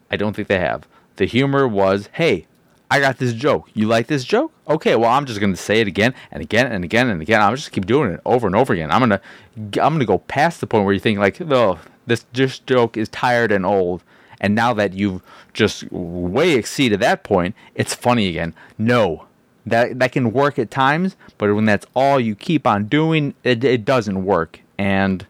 I 0.10 0.17
don't 0.17 0.36
think 0.36 0.48
they 0.48 0.60
have. 0.60 0.88
The 1.17 1.25
humor 1.25 1.67
was, 1.67 2.10
hey, 2.13 2.48
I 2.89 2.99
got 2.99 3.17
this 3.17 3.33
joke. 3.33 3.69
You 3.73 3.87
like 3.87 4.07
this 4.07 4.23
joke? 4.23 4.51
Okay, 4.67 4.95
well, 4.95 5.11
I'm 5.11 5.25
just 5.25 5.39
gonna 5.39 5.55
say 5.55 5.81
it 5.81 5.87
again 5.87 6.13
and 6.31 6.41
again 6.41 6.71
and 6.71 6.83
again 6.83 7.09
and 7.09 7.21
again. 7.21 7.41
I'm 7.41 7.55
just 7.55 7.71
keep 7.71 7.85
doing 7.85 8.11
it 8.11 8.21
over 8.25 8.47
and 8.47 8.55
over 8.55 8.73
again. 8.73 8.91
I'm 8.91 8.99
gonna, 8.99 9.21
I'm 9.57 9.93
gonna 9.93 10.05
go 10.05 10.19
past 10.19 10.61
the 10.61 10.67
point 10.67 10.85
where 10.85 10.93
you 10.93 10.99
think 10.99 11.19
like, 11.19 11.41
oh, 11.41 11.79
this 12.05 12.25
joke 12.59 12.97
is 12.97 13.09
tired 13.09 13.51
and 13.51 13.65
old. 13.65 14.03
And 14.39 14.53
now 14.53 14.73
that 14.73 14.93
you've 14.93 15.21
just 15.53 15.91
way 15.91 16.51
exceeded 16.51 16.99
that 16.99 17.23
point, 17.23 17.55
it's 17.73 17.95
funny 17.95 18.27
again. 18.27 18.53
No, 18.77 19.27
that 19.65 19.99
that 19.99 20.11
can 20.11 20.31
work 20.31 20.59
at 20.59 20.69
times, 20.69 21.15
but 21.37 21.53
when 21.55 21.65
that's 21.65 21.87
all 21.95 22.19
you 22.19 22.35
keep 22.35 22.67
on 22.67 22.85
doing, 22.85 23.33
it 23.43 23.63
it 23.63 23.85
doesn't 23.85 24.25
work. 24.25 24.59
And 24.77 25.25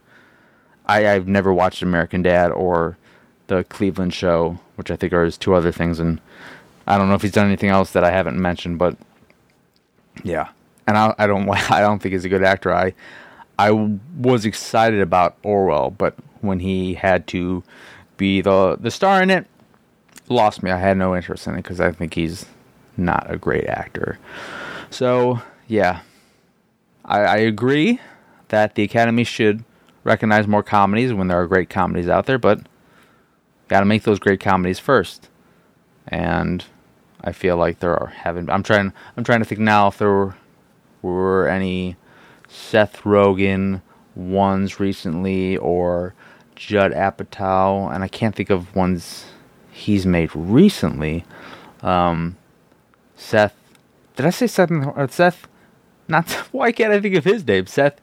I 0.86 1.08
I've 1.08 1.28
never 1.28 1.54
watched 1.54 1.82
American 1.82 2.22
Dad 2.22 2.52
or 2.52 2.98
the 3.48 3.64
Cleveland 3.64 4.14
Show, 4.14 4.60
which 4.76 4.92
I 4.92 4.96
think 4.96 5.14
are 5.14 5.24
his 5.24 5.38
two 5.38 5.54
other 5.54 5.72
things, 5.72 6.00
and 6.00 6.20
I 6.88 6.98
don't 6.98 7.10
know 7.10 7.16
if 7.16 7.22
he's 7.22 7.32
done 7.32 7.48
anything 7.48 7.70
else 7.70 7.92
that 7.92 8.04
I 8.04 8.12
haven't 8.12 8.40
mentioned, 8.40 8.78
but 8.78 8.98
yeah. 10.24 10.50
And 10.88 10.98
I, 10.98 11.16
I 11.18 11.28
don't 11.28 11.50
I 11.72 11.82
don't 11.82 12.02
think 12.02 12.14
he's 12.14 12.26
a 12.26 12.30
good 12.30 12.44
actor. 12.44 12.74
I 12.74 12.94
I 13.58 13.72
was 13.72 14.46
excited 14.46 15.02
about 15.02 15.38
Orville, 15.44 15.92
but 15.92 16.16
when 16.42 16.60
he 16.60 16.94
had 16.94 17.28
to 17.28 17.64
be 18.18 18.42
the 18.42 18.78
the 18.80 18.92
star 18.92 19.22
in 19.22 19.30
it, 19.30 19.48
lost 20.30 20.64
me. 20.64 20.72
I 20.72 20.78
had 20.78 20.98
no 20.98 21.16
interest 21.16 21.48
in 21.48 21.54
it 21.54 21.58
because 21.58 21.80
I 21.80 21.92
think 21.92 22.14
he's 22.14 22.46
not 22.98 23.26
a 23.30 23.38
great 23.38 23.66
actor. 23.66 24.20
So 24.90 25.42
yeah, 25.68 26.02
I, 27.04 27.20
I 27.20 27.38
agree 27.38 28.00
that 28.50 28.76
the 28.76 28.84
Academy 28.84 29.24
should 29.24 29.64
recognize 30.04 30.48
more 30.48 30.64
comedies 30.64 31.14
when 31.14 31.28
there 31.28 31.42
are 31.42 31.48
great 31.48 31.70
comedies 31.70 32.08
out 32.08 32.26
there, 32.26 32.38
but 32.38 32.62
got 33.68 33.80
to 33.80 33.86
make 33.86 34.04
those 34.04 34.20
great 34.20 34.40
comedies 34.40 34.80
first. 34.80 35.30
And 36.08 36.64
I 37.26 37.32
feel 37.32 37.58
like 37.58 37.80
there 37.80 37.98
are 37.98 38.08
haven't. 38.08 38.50
I'm 38.52 38.62
trying. 38.62 38.94
I'm 39.18 39.24
trying 39.24 39.40
to 39.40 39.46
think 39.46 39.60
now 39.60 39.88
if 39.88 39.98
there 39.98 40.10
were, 40.10 40.36
were 41.02 41.48
any 41.48 41.98
Seth 42.48 43.02
Rogen 43.02 43.82
ones 44.16 44.80
recently 44.80 45.58
or 45.58 46.14
Judd 46.56 46.92
Apatow, 46.92 47.94
and 47.94 48.04
I 48.04 48.08
can't 48.08 48.36
think 48.36 48.52
of 48.52 48.76
ones 48.76 49.26
he's 49.72 50.06
made 50.06 50.30
recently. 50.36 51.26
Um, 51.82 52.38
Seth. 53.16 53.56
Did 54.16 54.28
I 54.28 54.30
say 54.30 54.48
Seth? 54.48 54.72
Or 54.72 55.08
Seth? 55.10 55.48
Not. 56.08 56.30
Why 56.52 56.72
can't 56.72 56.94
I 56.94 57.02
think 57.02 57.16
of 57.16 57.24
his 57.26 57.46
name? 57.46 57.68
Seth. 57.68 58.00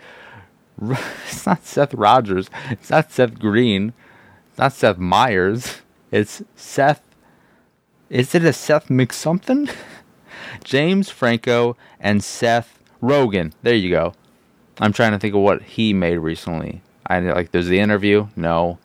It's 1.28 1.46
not 1.46 1.64
Seth 1.64 1.94
Rogers. 1.94 2.50
It's 2.70 2.90
not 2.90 3.12
Seth 3.12 3.38
Green. 3.38 3.92
It's 4.48 4.58
not 4.58 4.72
Seth 4.72 4.98
Meyers. 4.98 5.80
It's 6.10 6.42
Seth 6.56 7.02
is 8.12 8.34
it 8.34 8.44
a 8.44 8.52
Seth 8.52 8.88
McSomething? 8.88 9.74
James 10.64 11.08
Franco 11.08 11.78
and 11.98 12.22
Seth 12.22 12.78
Rogen. 13.02 13.52
There 13.62 13.74
you 13.74 13.88
go. 13.88 14.12
I'm 14.78 14.92
trying 14.92 15.12
to 15.12 15.18
think 15.18 15.34
of 15.34 15.40
what 15.40 15.62
he 15.62 15.94
made 15.94 16.18
recently. 16.18 16.82
I 17.06 17.20
like 17.20 17.52
there's 17.52 17.68
the 17.68 17.80
interview. 17.80 18.28
No. 18.36 18.78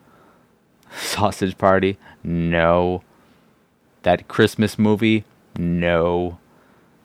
Sausage 0.98 1.57
Party. 1.57 1.98
No. 2.24 3.03
That 4.03 4.29
Christmas 4.29 4.79
movie. 4.79 5.25
No. 5.57 6.39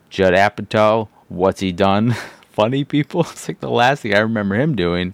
Judd 0.09 0.33
Apatow. 0.33 1.09
What's 1.27 1.59
he 1.59 1.73
done? 1.73 2.11
Funny 2.51 2.85
people. 2.85 3.21
It's 3.21 3.49
like 3.49 3.59
the 3.59 3.69
last 3.69 4.01
thing 4.01 4.13
I 4.13 4.19
remember 4.19 4.55
him 4.55 4.77
doing. 4.77 5.13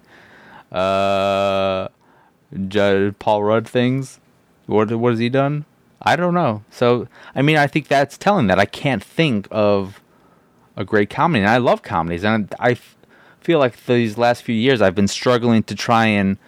Uh, 0.70 1.88
Judd 2.68 3.18
Paul 3.18 3.42
Rudd 3.42 3.68
things. 3.68 4.20
What 4.66 4.92
what 4.92 5.10
has 5.10 5.18
he 5.18 5.28
done? 5.28 5.64
I 6.02 6.16
don't 6.16 6.34
know. 6.34 6.64
So, 6.70 7.08
I 7.34 7.42
mean, 7.42 7.56
I 7.56 7.66
think 7.66 7.88
that's 7.88 8.16
telling 8.16 8.46
that 8.46 8.58
I 8.58 8.64
can't 8.64 9.04
think 9.04 9.46
of 9.50 10.00
a 10.76 10.84
great 10.84 11.10
comedy. 11.10 11.42
And 11.42 11.50
I 11.50 11.58
love 11.58 11.82
comedies. 11.82 12.24
And 12.24 12.54
I 12.58 12.78
feel 13.40 13.58
like 13.58 13.84
these 13.84 14.16
last 14.16 14.42
few 14.42 14.54
years 14.54 14.80
I've 14.80 14.94
been 14.94 15.08
struggling 15.08 15.62
to 15.64 15.74
try 15.74 16.06
and 16.06 16.38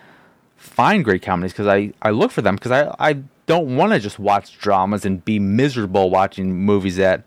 find 0.56 1.04
great 1.04 1.22
comedies 1.22 1.52
because 1.52 1.66
I, 1.66 1.92
I 2.00 2.10
look 2.10 2.30
for 2.30 2.40
them 2.40 2.54
because 2.54 2.70
I, 2.70 2.94
I 2.98 3.22
don't 3.46 3.76
want 3.76 3.92
to 3.92 3.98
just 3.98 4.18
watch 4.18 4.58
dramas 4.58 5.04
and 5.04 5.24
be 5.24 5.38
miserable 5.38 6.08
watching 6.08 6.54
movies 6.54 6.96
that 6.96 7.24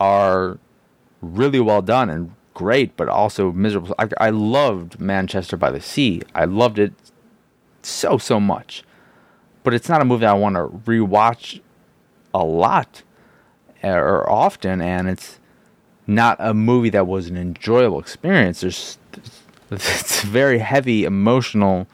are 0.00 0.58
really 1.20 1.60
well 1.60 1.82
done 1.82 2.08
and 2.08 2.32
great, 2.54 2.96
but 2.96 3.08
also 3.08 3.52
miserable. 3.52 3.94
I, 3.98 4.08
I 4.18 4.30
loved 4.30 5.00
Manchester 5.00 5.56
by 5.56 5.70
the 5.70 5.80
Sea. 5.80 6.22
I 6.34 6.44
loved 6.44 6.78
it 6.78 6.92
so, 7.82 8.16
so 8.16 8.40
much 8.40 8.84
but 9.68 9.74
it's 9.74 9.90
not 9.90 10.00
a 10.00 10.04
movie 10.06 10.24
I 10.24 10.32
want 10.32 10.54
to 10.56 10.62
rewatch 10.90 11.60
a 12.32 12.42
lot 12.42 13.02
eh, 13.82 13.92
or 13.92 14.26
often, 14.26 14.80
and 14.80 15.10
it's 15.10 15.38
not 16.06 16.38
a 16.40 16.54
movie 16.54 16.88
that 16.88 17.06
was 17.06 17.26
an 17.26 17.36
enjoyable 17.36 18.00
experience. 18.00 18.62
There's 18.62 18.96
it's 19.70 20.24
a 20.24 20.26
very 20.26 20.60
heavy 20.60 21.04
emotional 21.04 21.86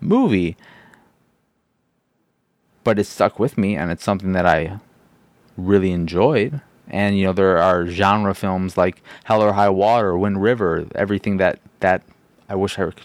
movie, 0.00 0.56
but 2.84 3.00
it 3.00 3.04
stuck 3.08 3.40
with 3.40 3.58
me, 3.58 3.74
and 3.74 3.90
it's 3.90 4.04
something 4.04 4.30
that 4.30 4.46
I 4.46 4.78
really 5.56 5.90
enjoyed. 5.90 6.60
And 6.86 7.18
you 7.18 7.24
know, 7.24 7.32
there 7.32 7.58
are 7.58 7.88
genre 7.88 8.32
films 8.32 8.76
like 8.76 9.02
Hell 9.24 9.42
or 9.42 9.54
High 9.54 9.70
Water, 9.70 10.16
Wind 10.16 10.40
River, 10.40 10.86
everything 10.94 11.38
that 11.38 11.58
that 11.80 12.04
I 12.48 12.54
wish 12.54 12.78
I 12.78 12.84
could 12.84 13.00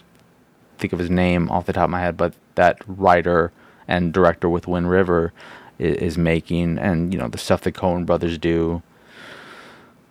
think 0.78 0.92
of 0.92 1.00
his 1.00 1.10
name 1.10 1.50
off 1.50 1.66
the 1.66 1.72
top 1.72 1.86
of 1.86 1.90
my 1.90 2.00
head, 2.00 2.16
but 2.16 2.34
that 2.54 2.80
writer 2.86 3.50
and 3.88 4.12
director 4.12 4.48
with 4.48 4.66
Wind 4.66 4.90
River 4.90 5.32
is, 5.78 5.96
is 5.96 6.18
making, 6.18 6.78
and 6.78 7.12
you 7.12 7.18
know 7.18 7.28
the 7.28 7.38
stuff 7.38 7.62
the 7.62 7.72
Coen 7.72 8.06
brothers 8.06 8.38
do. 8.38 8.82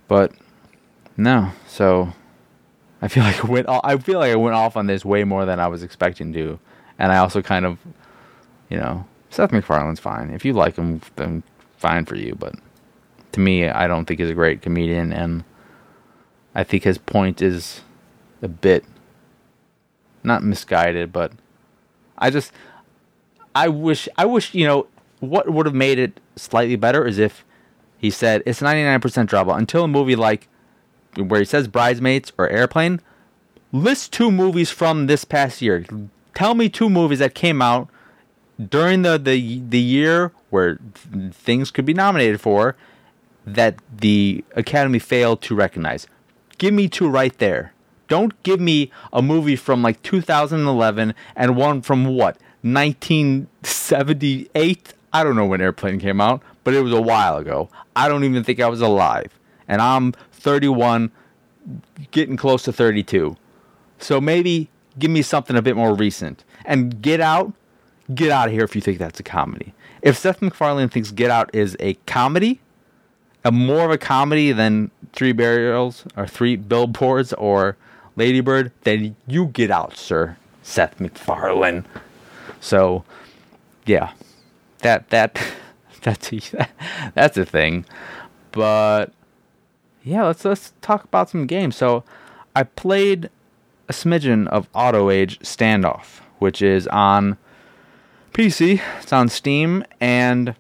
But 0.08 0.32
no, 1.18 1.52
so 1.68 2.14
I 3.02 3.08
feel 3.08 3.24
like 3.30 3.44
I 3.44 3.48
went. 3.48 3.68
I 3.70 3.98
feel 3.98 4.20
like 4.20 4.32
I 4.32 4.36
went 4.36 4.56
off 4.56 4.78
on 4.78 4.88
this 4.88 5.06
way 5.06 5.24
more 5.24 5.46
than 5.46 5.60
I 5.60 5.68
was 5.68 5.84
expecting 5.84 6.34
to, 6.34 6.60
and 7.00 7.12
I 7.12 7.18
also 7.18 7.42
kind 7.42 7.66
of, 7.66 7.80
you 8.70 8.78
know, 8.78 9.06
Seth 9.30 9.52
MacFarlane's 9.52 10.00
fine. 10.00 10.30
If 10.30 10.46
you 10.46 10.54
like 10.54 10.76
him, 10.76 11.02
then 11.16 11.44
fine 11.78 12.06
for 12.06 12.16
you. 12.16 12.36
But 12.36 12.56
to 13.34 13.40
me, 13.40 13.68
I 13.68 13.88
don't 13.88 14.06
think 14.06 14.20
he's 14.20 14.30
a 14.30 14.36
great 14.36 14.62
comedian, 14.62 15.12
and 15.12 15.44
I 16.56 16.64
think 16.64 16.84
his 16.84 16.98
point 16.98 17.42
is 17.42 17.82
a 18.42 18.48
bit 18.48 18.86
not 20.24 20.44
misguided, 20.44 21.12
but 21.12 21.34
I 22.18 22.30
just 22.30 22.52
I 23.56 23.68
wish 23.68 24.10
I 24.18 24.26
wish 24.26 24.54
you 24.54 24.66
know 24.66 24.88
what 25.20 25.50
would 25.50 25.66
have 25.66 25.76
made 25.76 26.00
it 26.00 26.20
slightly 26.36 26.76
better 26.76 27.06
is 27.06 27.18
if 27.18 27.46
he 27.98 28.10
said 28.10 28.44
it's 28.46 28.60
99% 28.60 29.00
dropout 29.28 29.58
until 29.58 29.86
a 29.86 29.88
movie 29.88 30.16
like 30.16 30.48
where 31.16 31.40
he 31.40 31.46
says 31.46 31.68
Bridesmaids 31.68 32.34
or 32.38 32.50
Airplane. 32.50 33.00
List 33.72 34.12
two 34.12 34.32
movies 34.32 34.70
from 34.70 35.08
this 35.08 35.24
past 35.26 35.62
year. 35.62 35.86
Tell 36.36 36.56
me 36.56 36.70
two 36.70 36.90
movies 36.90 37.20
that 37.20 37.34
came 37.34 37.62
out 37.62 37.90
during 38.70 39.02
the 39.02 39.18
the 39.18 39.62
the 39.68 39.80
year 39.80 40.32
where 40.50 40.80
things 41.32 41.72
could 41.72 41.86
be 41.86 41.94
nominated 41.94 42.40
for 42.40 42.76
that 43.46 43.76
the 43.96 44.44
Academy 44.56 45.00
failed 45.00 45.42
to 45.44 45.56
recognize. 45.56 46.08
Give 46.58 46.74
me 46.74 46.88
two 46.88 47.10
right 47.10 47.38
there. 47.40 47.74
Don't 48.08 48.42
give 48.44 48.60
me 48.60 48.92
a 49.12 49.22
movie 49.22 49.56
from 49.56 49.82
like 49.82 50.02
2011 50.04 51.14
and 51.36 51.58
one 51.58 51.82
from 51.82 52.06
what 52.06 52.38
1978. 52.64 54.94
I 55.14 55.24
don't 55.24 55.36
know 55.36 55.46
when 55.46 55.62
Airplane 55.62 56.00
came 56.00 56.20
out, 56.20 56.42
but 56.64 56.74
it 56.74 56.82
was 56.82 56.92
a 56.92 57.02
while 57.02 57.38
ago. 57.38 57.70
I 57.96 58.08
don't 58.08 58.24
even 58.24 58.44
think 58.44 58.60
I 58.60 58.68
was 58.68 58.82
alive. 58.82 59.32
And 59.68 59.82
I'm 59.82 60.14
31, 60.32 61.12
getting 62.12 62.38
close 62.38 62.64
to 62.64 62.74
32. 62.74 63.38
So 64.00 64.20
maybe 64.20 64.70
give 65.00 65.12
me 65.12 65.22
something 65.22 65.56
a 65.56 65.62
bit 65.62 65.76
more 65.76 65.94
recent. 65.94 66.44
And 66.66 67.02
Get 67.02 67.22
Out, 67.22 67.54
get 68.14 68.32
out 68.32 68.48
of 68.48 68.54
here 68.54 68.64
if 68.64 68.76
you 68.76 68.82
think 68.82 68.98
that's 68.98 69.20
a 69.20 69.24
comedy. 69.24 69.74
If 70.02 70.18
Seth 70.18 70.42
MacFarlane 70.42 70.90
thinks 70.90 71.12
Get 71.12 71.30
Out 71.30 71.50
is 71.54 71.78
a 71.80 71.94
comedy, 72.06 72.60
a 73.46 73.52
more 73.52 73.86
of 73.86 73.92
a 73.92 73.98
comedy 73.98 74.52
than 74.52 74.92
Three 75.14 75.32
Burials 75.32 76.06
or 76.18 76.28
Three 76.28 76.56
Billboards 76.56 77.34
or 77.34 77.78
Ladybird, 78.16 78.72
then 78.82 79.16
you 79.28 79.48
get 79.48 79.72
out, 79.72 79.98
sir. 79.98 80.38
Seth 80.62 81.00
MacFarlane. 81.00 81.86
So, 82.64 83.04
yeah, 83.86 84.14
that 84.80 85.10
that 85.10 85.40
that's 86.02 86.32
a, 86.32 86.68
that's 87.14 87.38
a 87.38 87.46
thing. 87.46 87.86
But 88.52 89.12
yeah, 90.04 90.24
let's 90.24 90.46
let's 90.46 90.72
talk 90.82 91.04
about 91.04 91.30
some 91.30 91.46
games. 91.46 91.76
So, 91.76 92.06
I 92.56 92.64
played 92.64 93.30
a 93.90 93.94
smidgen 93.94 94.48
of 94.48 94.70
Auto 94.74 95.10
Age 95.10 95.40
Standoff, 95.40 96.22
which 96.40 96.62
is 96.62 96.88
on 96.88 97.38
PC. 98.32 98.82
It's 99.02 99.12
on 99.12 99.28
Steam, 99.28 99.84
and 100.00 100.56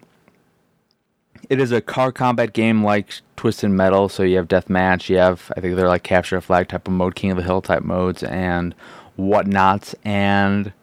it 1.49 1.61
is 1.61 1.71
a 1.71 1.79
car 1.79 2.11
combat 2.11 2.51
game 2.51 2.83
like 2.83 3.21
Twisted 3.37 3.71
Metal. 3.71 4.09
So 4.09 4.23
you 4.23 4.35
have 4.35 4.49
deathmatch, 4.49 5.07
you 5.07 5.17
have 5.17 5.53
I 5.55 5.61
think 5.61 5.77
they're 5.77 5.87
like 5.87 6.03
capture 6.03 6.35
a 6.35 6.41
flag 6.41 6.67
type 6.67 6.85
of 6.85 6.93
mode, 6.93 7.15
King 7.15 7.31
of 7.31 7.37
the 7.37 7.43
Hill 7.43 7.61
type 7.61 7.83
modes, 7.83 8.23
and 8.23 8.75
whatnot. 9.15 9.93
And 10.03 10.73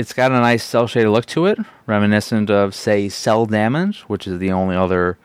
it's 0.00 0.14
got 0.14 0.32
a 0.32 0.40
nice 0.40 0.64
cel 0.64 0.86
shaded 0.86 1.10
look 1.10 1.26
to 1.26 1.44
it, 1.44 1.58
reminiscent 1.86 2.48
of 2.48 2.74
say 2.74 3.10
Cel 3.10 3.44
Damage, 3.44 4.00
which 4.02 4.26
is 4.26 4.38
the 4.38 4.50
only 4.50 4.74
other 4.74 5.18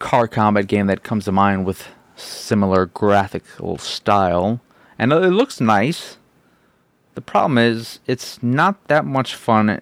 car 0.00 0.26
combat 0.26 0.66
game 0.66 0.88
that 0.88 1.04
comes 1.04 1.24
to 1.26 1.32
mind 1.32 1.64
with 1.64 1.86
similar 2.16 2.86
graphical 2.86 3.78
style. 3.78 4.60
And 4.98 5.12
it 5.12 5.30
looks 5.30 5.60
nice. 5.60 6.18
The 7.14 7.20
problem 7.20 7.58
is, 7.58 8.00
it's 8.06 8.42
not 8.42 8.88
that 8.88 9.04
much 9.04 9.36
fun 9.36 9.80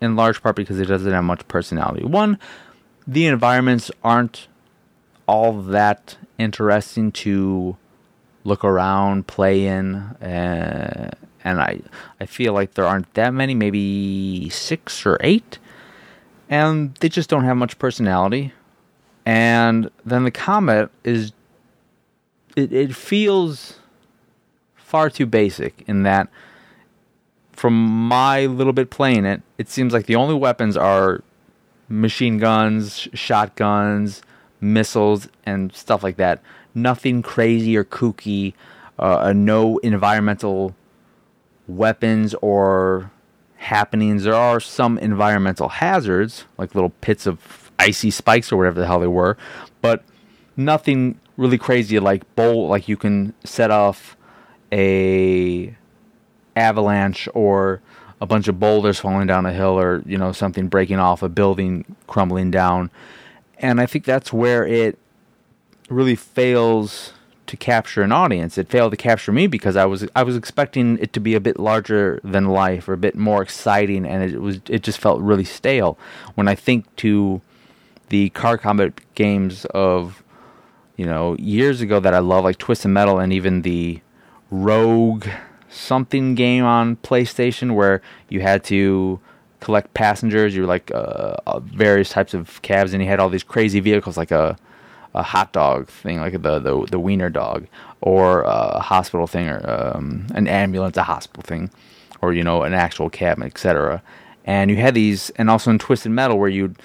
in 0.00 0.16
large 0.16 0.42
part 0.42 0.56
because 0.56 0.80
it 0.80 0.86
doesn't 0.86 1.12
have 1.12 1.22
much 1.22 1.46
personality. 1.46 2.04
One, 2.04 2.38
the 3.06 3.26
environments 3.26 3.90
aren't 4.02 4.48
all 5.26 5.60
that 5.60 6.16
interesting 6.38 7.12
to 7.12 7.76
look 8.44 8.64
around, 8.64 9.26
play 9.26 9.66
in, 9.66 9.94
uh, 9.94 11.10
and 11.44 11.60
I 11.60 11.80
I 12.20 12.26
feel 12.26 12.52
like 12.52 12.74
there 12.74 12.86
aren't 12.86 13.12
that 13.14 13.32
many, 13.32 13.54
maybe 13.54 14.48
six 14.50 15.04
or 15.06 15.18
eight, 15.20 15.58
and 16.48 16.94
they 16.96 17.08
just 17.08 17.30
don't 17.30 17.44
have 17.44 17.56
much 17.56 17.78
personality. 17.78 18.52
And 19.24 19.90
then 20.04 20.24
the 20.24 20.30
combat 20.30 20.90
is 21.04 21.32
it 22.56 22.72
it 22.72 22.94
feels 22.94 23.78
far 24.76 25.08
too 25.08 25.26
basic 25.26 25.84
in 25.86 26.02
that 26.02 26.28
from 27.52 27.74
my 27.74 28.46
little 28.46 28.72
bit 28.72 28.90
playing 28.90 29.24
it, 29.24 29.40
it 29.56 29.68
seems 29.68 29.92
like 29.92 30.06
the 30.06 30.16
only 30.16 30.34
weapons 30.34 30.76
are 30.76 31.22
machine 31.88 32.38
guns, 32.38 33.08
shotguns, 33.14 34.22
missiles, 34.60 35.28
and 35.44 35.72
stuff 35.74 36.02
like 36.02 36.16
that. 36.16 36.42
Nothing 36.74 37.22
crazy 37.22 37.76
or 37.76 37.84
kooky. 37.84 38.54
Uh, 38.98 39.32
no 39.34 39.78
environmental 39.78 40.74
weapons 41.68 42.34
or 42.42 43.10
happenings. 43.56 44.24
There 44.24 44.34
are 44.34 44.60
some 44.60 44.98
environmental 44.98 45.68
hazards, 45.68 46.44
like 46.58 46.74
little 46.74 46.90
pits 47.00 47.26
of 47.26 47.70
icy 47.78 48.10
spikes 48.10 48.52
or 48.52 48.56
whatever 48.56 48.80
the 48.80 48.86
hell 48.86 49.00
they 49.00 49.06
were, 49.06 49.36
but 49.80 50.04
nothing 50.56 51.18
really 51.36 51.58
crazy 51.58 51.98
like 51.98 52.22
bolt. 52.36 52.70
Like 52.70 52.88
you 52.88 52.96
can 52.96 53.34
set 53.44 53.70
off 53.70 54.16
a 54.72 55.74
avalanche 56.56 57.28
or 57.34 57.80
a 58.20 58.26
bunch 58.26 58.46
of 58.46 58.60
boulders 58.60 59.00
falling 59.00 59.26
down 59.26 59.46
a 59.46 59.52
hill 59.52 59.78
or 59.78 60.02
you 60.06 60.16
know 60.16 60.32
something 60.32 60.68
breaking 60.68 60.98
off 60.98 61.22
a 61.22 61.28
building 61.28 61.84
crumbling 62.06 62.50
down 62.50 62.90
and 63.58 63.80
i 63.80 63.86
think 63.86 64.04
that's 64.04 64.32
where 64.32 64.66
it 64.66 64.98
really 65.88 66.14
fails 66.14 67.12
to 67.52 67.56
capture 67.56 68.02
an 68.02 68.10
audience 68.10 68.58
it 68.58 68.68
failed 68.68 68.90
to 68.90 68.96
capture 68.96 69.30
me 69.30 69.46
because 69.46 69.76
i 69.76 69.84
was 69.84 70.06
i 70.16 70.22
was 70.22 70.36
expecting 70.36 70.98
it 70.98 71.12
to 71.12 71.20
be 71.20 71.34
a 71.34 71.40
bit 71.40 71.60
larger 71.60 72.20
than 72.24 72.46
life 72.48 72.88
or 72.88 72.94
a 72.94 72.98
bit 72.98 73.14
more 73.14 73.42
exciting 73.42 74.04
and 74.04 74.22
it 74.24 74.40
was 74.40 74.60
it 74.68 74.82
just 74.82 74.98
felt 74.98 75.20
really 75.20 75.44
stale 75.44 75.96
when 76.34 76.48
i 76.48 76.54
think 76.54 76.84
to 76.96 77.40
the 78.08 78.28
car 78.30 78.58
combat 78.58 79.00
games 79.14 79.64
of 79.66 80.24
you 80.96 81.06
know 81.06 81.36
years 81.38 81.80
ago 81.80 82.00
that 82.00 82.14
i 82.14 82.18
love 82.18 82.42
like 82.42 82.58
twisted 82.58 82.90
metal 82.90 83.18
and 83.18 83.32
even 83.32 83.62
the 83.62 84.00
rogue 84.50 85.26
something 85.72 86.34
game 86.34 86.64
on 86.64 86.96
PlayStation 86.96 87.74
where 87.74 88.02
you 88.28 88.40
had 88.40 88.62
to 88.64 89.20
collect 89.60 89.94
passengers. 89.94 90.54
You 90.54 90.62
were 90.62 90.68
like 90.68 90.90
uh, 90.92 91.60
various 91.60 92.10
types 92.10 92.34
of 92.34 92.60
cabs, 92.62 92.92
and 92.92 93.02
you 93.02 93.08
had 93.08 93.18
all 93.18 93.30
these 93.30 93.42
crazy 93.42 93.80
vehicles, 93.80 94.16
like 94.16 94.30
a 94.30 94.56
a 95.14 95.22
hot 95.22 95.52
dog 95.52 95.88
thing, 95.88 96.20
like 96.20 96.32
the 96.32 96.58
the, 96.58 96.86
the 96.90 96.98
wiener 96.98 97.30
dog, 97.30 97.66
or 98.00 98.42
a 98.42 98.80
hospital 98.80 99.26
thing, 99.26 99.48
or 99.48 99.68
um, 99.68 100.26
an 100.34 100.48
ambulance, 100.48 100.96
a 100.96 101.02
hospital 101.02 101.42
thing, 101.42 101.70
or 102.20 102.32
you 102.32 102.44
know 102.44 102.62
an 102.62 102.74
actual 102.74 103.10
cab, 103.10 103.42
etc. 103.42 104.02
And 104.44 104.70
you 104.70 104.76
had 104.76 104.94
these, 104.94 105.30
and 105.30 105.48
also 105.48 105.70
in 105.70 105.78
Twisted 105.78 106.12
Metal 106.12 106.38
where 106.38 106.48
you'd 106.48 106.76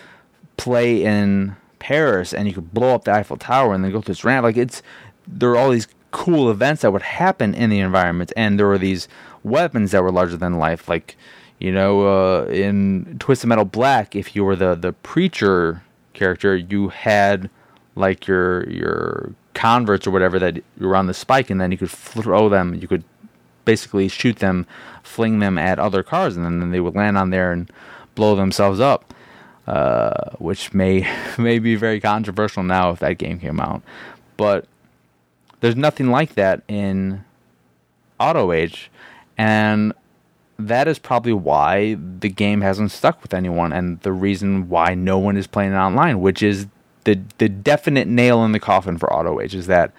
play 0.58 1.04
in 1.04 1.56
Paris 1.80 2.34
and 2.34 2.48
you 2.48 2.54
could 2.54 2.74
blow 2.74 2.96
up 2.96 3.06
the 3.06 3.14
Eiffel 3.14 3.38
Tower 3.38 3.74
and 3.74 3.84
then 3.84 3.92
go 3.92 4.02
through 4.02 4.14
this 4.14 4.24
ramp. 4.24 4.44
Like 4.44 4.58
it's 4.58 4.82
there 5.28 5.52
are 5.52 5.58
all 5.58 5.72
these 5.72 5.88
cool 6.12 6.50
events 6.50 6.82
that 6.82 6.92
would 6.92 7.02
happen 7.02 7.54
in 7.54 7.70
the 7.70 7.80
environment, 7.80 8.32
and 8.36 8.60
there 8.60 8.68
were 8.68 8.78
these 8.78 9.08
weapons 9.44 9.92
that 9.92 10.04
were 10.04 10.12
larger 10.12 10.38
than 10.38 10.58
life, 10.58 10.88
like 10.88 11.16
you 11.60 11.72
know, 11.72 12.08
uh, 12.08 12.46
in 12.46 13.18
Twisted 13.20 13.50
Metal 13.50 13.66
Black, 13.66 14.16
if 14.16 14.36
you 14.36 14.44
were 14.44 14.56
the 14.56 14.76
the 14.76 14.94
preacher 14.94 15.84
character, 16.14 16.56
you 16.56 16.90
had 16.90 17.50
like 17.98 18.28
your 18.28 18.70
your 18.70 19.34
converts 19.54 20.06
or 20.06 20.12
whatever 20.12 20.40
that 20.40 20.56
you 20.56 20.88
were 20.88 20.96
on 20.96 21.08
the 21.08 21.14
spike, 21.14 21.50
and 21.50 21.60
then 21.60 21.72
you 21.72 21.78
could 21.78 21.90
throw 21.90 22.48
them. 22.48 22.76
You 22.76 22.88
could 22.88 23.04
basically 23.66 24.08
shoot 24.08 24.38
them, 24.38 24.66
fling 25.04 25.40
them 25.40 25.58
at 25.58 25.80
other 25.80 26.04
cars, 26.04 26.38
and 26.38 26.46
then 26.46 26.72
they 26.72 26.80
would 26.80 26.96
land 26.96 27.18
on 27.18 27.32
there 27.32 27.52
and 27.52 27.72
blow 28.16 28.36
themselves 28.36 28.80
up. 28.80 29.14
Uh, 29.68 30.32
which 30.38 30.74
may 30.74 31.06
may 31.38 31.60
be 31.60 31.76
very 31.76 32.00
controversial 32.00 32.64
now 32.64 32.92
if 32.92 33.00
that 33.00 33.18
game 33.18 33.38
came 33.38 33.60
out, 33.60 33.82
but 34.38 34.66
there's 35.60 35.76
nothing 35.76 36.10
like 36.10 36.36
that 36.36 36.62
in 36.70 37.26
Auto 38.18 38.54
Age, 38.54 38.90
and 39.38 39.94
that 40.58 40.88
is 40.88 41.00
probably 41.00 41.34
why 41.34 41.96
the 41.96 42.30
game 42.30 42.62
hasn't 42.62 42.92
stuck 42.92 43.22
with 43.22 43.34
anyone, 43.34 43.74
and 43.74 44.00
the 44.02 44.14
reason 44.14 44.70
why 44.70 44.96
no 44.96 45.18
one 45.18 45.36
is 45.36 45.48
playing 45.48 45.74
it 45.74 45.78
online, 45.78 46.22
which 46.22 46.42
is 46.42 46.68
the 47.08 47.20
the 47.38 47.48
definite 47.48 48.08
nail 48.08 48.44
in 48.44 48.52
the 48.52 48.60
coffin 48.60 48.98
for 48.98 49.10
Auto 49.12 49.40
Age, 49.40 49.56
is 49.56 49.68
that 49.68 49.94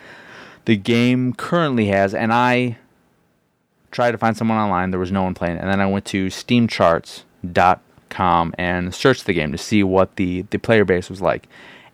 the 0.66 0.76
game 0.76 1.32
currently 1.32 1.86
has, 1.86 2.12
and 2.14 2.34
I 2.34 2.76
tried 3.90 4.12
to 4.12 4.18
find 4.18 4.36
someone 4.36 4.58
online, 4.58 4.90
there 4.90 5.00
was 5.00 5.10
no 5.10 5.22
one 5.22 5.32
playing 5.32 5.56
and 5.56 5.70
then 5.70 5.80
I 5.80 5.86
went 5.86 6.04
to 6.06 6.26
SteamCharts.com 6.26 8.54
and 8.58 8.94
searched 8.94 9.24
the 9.24 9.32
game 9.32 9.52
to 9.52 9.58
see 9.58 9.82
what 9.82 10.16
the 10.16 10.42
the 10.50 10.58
player 10.58 10.84
base 10.84 11.08
was 11.08 11.22
like, 11.22 11.48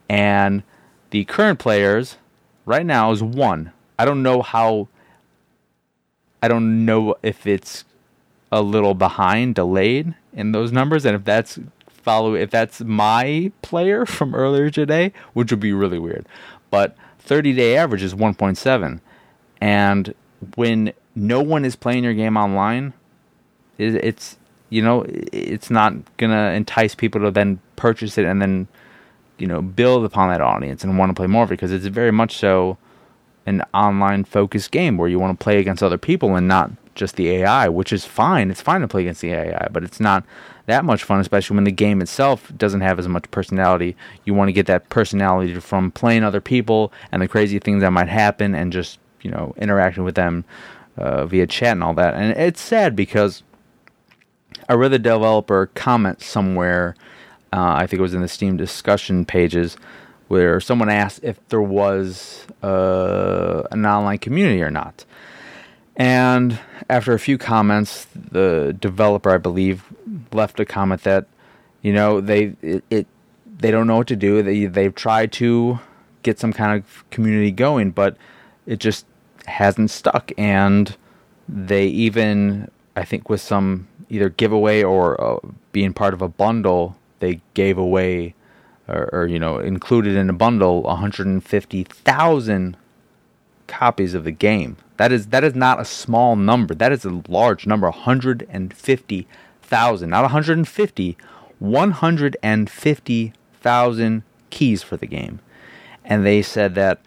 and 0.08 0.64
the 1.10 1.24
current 1.26 1.60
players 1.60 2.16
right 2.66 2.84
now 2.84 3.12
is 3.12 3.22
one. 3.22 3.70
I 3.98 4.04
don't 4.04 4.24
know 4.24 4.42
how. 4.42 4.88
I 6.42 6.48
don't 6.48 6.84
know 6.84 7.14
if 7.22 7.46
it's 7.46 7.84
a 8.50 8.60
little 8.60 8.94
behind, 8.94 9.54
delayed 9.54 10.16
in 10.32 10.50
those 10.50 10.72
numbers, 10.72 11.06
and 11.06 11.14
if 11.14 11.22
that's 11.24 11.60
follow 12.04 12.34
if 12.34 12.50
that's 12.50 12.80
my 12.80 13.50
player 13.62 14.06
from 14.06 14.34
earlier 14.34 14.70
today, 14.70 15.12
which 15.32 15.50
would 15.50 15.60
be 15.60 15.72
really 15.72 15.98
weird. 15.98 16.26
But 16.70 16.96
30 17.20 17.54
day 17.54 17.76
average 17.76 18.02
is 18.02 18.14
1.7, 18.14 19.00
and 19.60 20.14
when 20.56 20.92
no 21.14 21.42
one 21.42 21.64
is 21.64 21.76
playing 21.76 22.04
your 22.04 22.14
game 22.14 22.36
online, 22.36 22.92
it's 23.78 24.36
you 24.70 24.82
know 24.82 25.04
it's 25.08 25.70
not 25.70 25.94
gonna 26.16 26.50
entice 26.52 26.94
people 26.94 27.20
to 27.22 27.30
then 27.30 27.60
purchase 27.76 28.18
it 28.18 28.24
and 28.24 28.40
then 28.40 28.68
you 29.38 29.46
know 29.46 29.60
build 29.60 30.04
upon 30.04 30.30
that 30.30 30.40
audience 30.40 30.84
and 30.84 30.96
want 30.96 31.10
to 31.10 31.14
play 31.14 31.26
more 31.26 31.42
of 31.42 31.50
it 31.50 31.54
because 31.54 31.72
it's 31.72 31.86
very 31.86 32.12
much 32.12 32.36
so 32.36 32.78
an 33.46 33.62
online 33.74 34.24
focused 34.24 34.70
game 34.70 34.96
where 34.96 35.08
you 35.08 35.18
want 35.18 35.38
to 35.38 35.42
play 35.42 35.58
against 35.58 35.82
other 35.82 35.98
people 35.98 36.36
and 36.36 36.48
not 36.48 36.70
just 36.94 37.16
the 37.16 37.28
AI, 37.28 37.68
which 37.68 37.92
is 37.92 38.04
fine. 38.04 38.50
It's 38.50 38.60
fine 38.60 38.80
to 38.80 38.88
play 38.88 39.02
against 39.02 39.20
the 39.20 39.32
AI, 39.32 39.68
but 39.70 39.84
it's 39.84 40.00
not 40.00 40.24
that 40.66 40.84
much 40.84 41.04
fun, 41.04 41.20
especially 41.20 41.56
when 41.56 41.64
the 41.64 41.72
game 41.72 42.00
itself 42.00 42.52
doesn't 42.56 42.80
have 42.80 42.98
as 42.98 43.08
much 43.08 43.30
personality. 43.30 43.96
You 44.24 44.34
want 44.34 44.48
to 44.48 44.52
get 44.52 44.66
that 44.66 44.88
personality 44.88 45.54
from 45.60 45.90
playing 45.90 46.24
other 46.24 46.40
people 46.40 46.92
and 47.12 47.20
the 47.20 47.28
crazy 47.28 47.58
things 47.58 47.82
that 47.82 47.90
might 47.90 48.08
happen 48.08 48.54
and 48.54 48.72
just, 48.72 48.98
you 49.22 49.30
know, 49.30 49.54
interacting 49.58 50.04
with 50.04 50.14
them 50.14 50.44
uh, 50.96 51.26
via 51.26 51.46
chat 51.46 51.72
and 51.72 51.84
all 51.84 51.94
that. 51.94 52.14
And 52.14 52.36
it's 52.36 52.60
sad 52.60 52.96
because 52.96 53.42
I 54.68 54.74
read 54.74 54.92
the 54.92 54.98
developer 54.98 55.66
comment 55.74 56.22
somewhere 56.22 56.94
uh, 57.54 57.76
I 57.76 57.86
think 57.86 58.00
it 58.00 58.02
was 58.02 58.14
in 58.14 58.20
the 58.20 58.26
Steam 58.26 58.56
discussion 58.56 59.24
pages 59.24 59.76
where 60.26 60.58
someone 60.58 60.90
asked 60.90 61.22
if 61.22 61.38
there 61.50 61.62
was 61.62 62.46
uh, 62.64 63.62
an 63.70 63.86
online 63.86 64.18
community 64.18 64.60
or 64.60 64.72
not. 64.72 65.04
And 65.94 66.58
after 66.90 67.12
a 67.12 67.20
few 67.20 67.38
comments, 67.38 68.08
the 68.16 68.76
developer, 68.80 69.30
I 69.30 69.38
believe, 69.38 69.84
left 70.34 70.60
a 70.60 70.64
comment 70.64 71.02
that, 71.04 71.26
you 71.82 71.92
know, 71.92 72.20
they 72.20 72.54
it, 72.60 72.84
it 72.90 73.06
they 73.58 73.70
don't 73.70 73.86
know 73.86 73.96
what 73.96 74.08
to 74.08 74.16
do. 74.16 74.42
They 74.42 74.66
they've 74.66 74.94
tried 74.94 75.32
to 75.32 75.78
get 76.22 76.38
some 76.38 76.52
kind 76.52 76.78
of 76.78 77.08
community 77.10 77.50
going, 77.50 77.90
but 77.90 78.16
it 78.66 78.80
just 78.80 79.06
hasn't 79.46 79.90
stuck. 79.90 80.32
And 80.36 80.96
they 81.48 81.86
even, 81.86 82.70
I 82.96 83.04
think, 83.04 83.28
with 83.28 83.40
some 83.40 83.88
either 84.08 84.28
giveaway 84.28 84.82
or 84.82 85.20
uh, 85.20 85.38
being 85.72 85.92
part 85.92 86.14
of 86.14 86.22
a 86.22 86.28
bundle, 86.28 86.96
they 87.20 87.40
gave 87.54 87.78
away 87.78 88.34
or, 88.88 89.08
or 89.12 89.26
you 89.26 89.38
know 89.38 89.58
included 89.58 90.16
in 90.16 90.28
a 90.28 90.34
bundle 90.34 90.82
150,000 90.82 92.76
copies 93.66 94.14
of 94.14 94.24
the 94.24 94.30
game. 94.30 94.76
That 94.96 95.12
is 95.12 95.28
that 95.28 95.44
is 95.44 95.54
not 95.54 95.80
a 95.80 95.84
small 95.84 96.36
number. 96.36 96.74
That 96.74 96.92
is 96.92 97.04
a 97.04 97.22
large 97.28 97.66
number. 97.66 97.88
150,000 97.88 99.26
150,000, 99.64 100.10
not 100.10 100.22
150, 100.22 101.16
150,000 101.58 104.22
keys 104.50 104.82
for 104.82 104.96
the 104.96 105.06
game. 105.06 105.38
And 106.04 106.26
they 106.26 106.42
said 106.42 106.74
that 106.74 107.00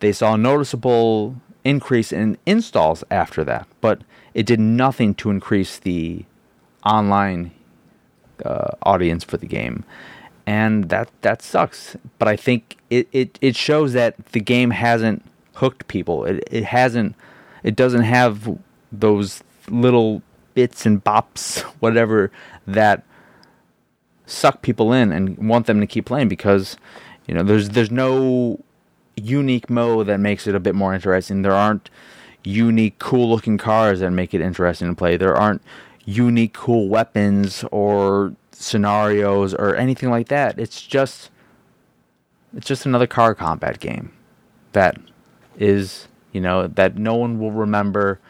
they 0.00 0.12
saw 0.12 0.34
a 0.34 0.38
noticeable 0.38 1.36
increase 1.64 2.12
in 2.12 2.36
installs 2.44 3.04
after 3.10 3.42
that, 3.44 3.66
but 3.80 4.02
it 4.34 4.44
did 4.46 4.60
nothing 4.60 5.14
to 5.14 5.30
increase 5.30 5.78
the 5.78 6.26
online 6.84 7.52
uh, 8.44 8.72
audience 8.82 9.24
for 9.24 9.38
the 9.38 9.46
game. 9.46 9.84
And 10.44 10.88
that 10.88 11.08
that 11.20 11.40
sucks. 11.40 11.96
But 12.18 12.26
I 12.26 12.34
think 12.34 12.76
it, 12.90 13.06
it, 13.12 13.38
it 13.40 13.54
shows 13.54 13.92
that 13.92 14.16
the 14.32 14.40
game 14.40 14.70
hasn't 14.70 15.24
hooked 15.54 15.86
people. 15.86 16.24
It 16.24 16.42
it 16.50 16.64
hasn't 16.64 17.14
it 17.62 17.76
doesn't 17.76 18.02
have 18.02 18.58
those 18.90 19.44
little 19.68 20.20
bits 20.54 20.86
and 20.86 21.02
bops, 21.02 21.60
whatever, 21.80 22.30
that 22.66 23.04
suck 24.26 24.62
people 24.62 24.92
in 24.92 25.12
and 25.12 25.36
want 25.36 25.66
them 25.66 25.80
to 25.80 25.86
keep 25.86 26.06
playing 26.06 26.28
because 26.28 26.76
you 27.26 27.34
know 27.34 27.42
there's 27.42 27.70
there's 27.70 27.90
no 27.90 28.58
unique 29.16 29.68
mode 29.68 30.06
that 30.06 30.18
makes 30.18 30.46
it 30.46 30.54
a 30.54 30.60
bit 30.60 30.74
more 30.74 30.94
interesting. 30.94 31.42
There 31.42 31.52
aren't 31.52 31.90
unique 32.44 32.98
cool 32.98 33.28
looking 33.28 33.58
cars 33.58 34.00
that 34.00 34.10
make 34.10 34.34
it 34.34 34.40
interesting 34.40 34.88
to 34.88 34.94
play. 34.94 35.16
There 35.16 35.36
aren't 35.36 35.62
unique 36.04 36.54
cool 36.54 36.88
weapons 36.88 37.64
or 37.70 38.34
scenarios 38.52 39.54
or 39.54 39.76
anything 39.76 40.10
like 40.10 40.28
that. 40.28 40.58
It's 40.58 40.82
just 40.82 41.30
it's 42.56 42.66
just 42.66 42.86
another 42.86 43.06
car 43.06 43.34
combat 43.34 43.80
game 43.80 44.12
that 44.72 44.96
is, 45.58 46.08
you 46.32 46.40
know, 46.40 46.66
that 46.66 46.96
no 46.96 47.14
one 47.14 47.38
will 47.38 47.52
remember 47.52 48.20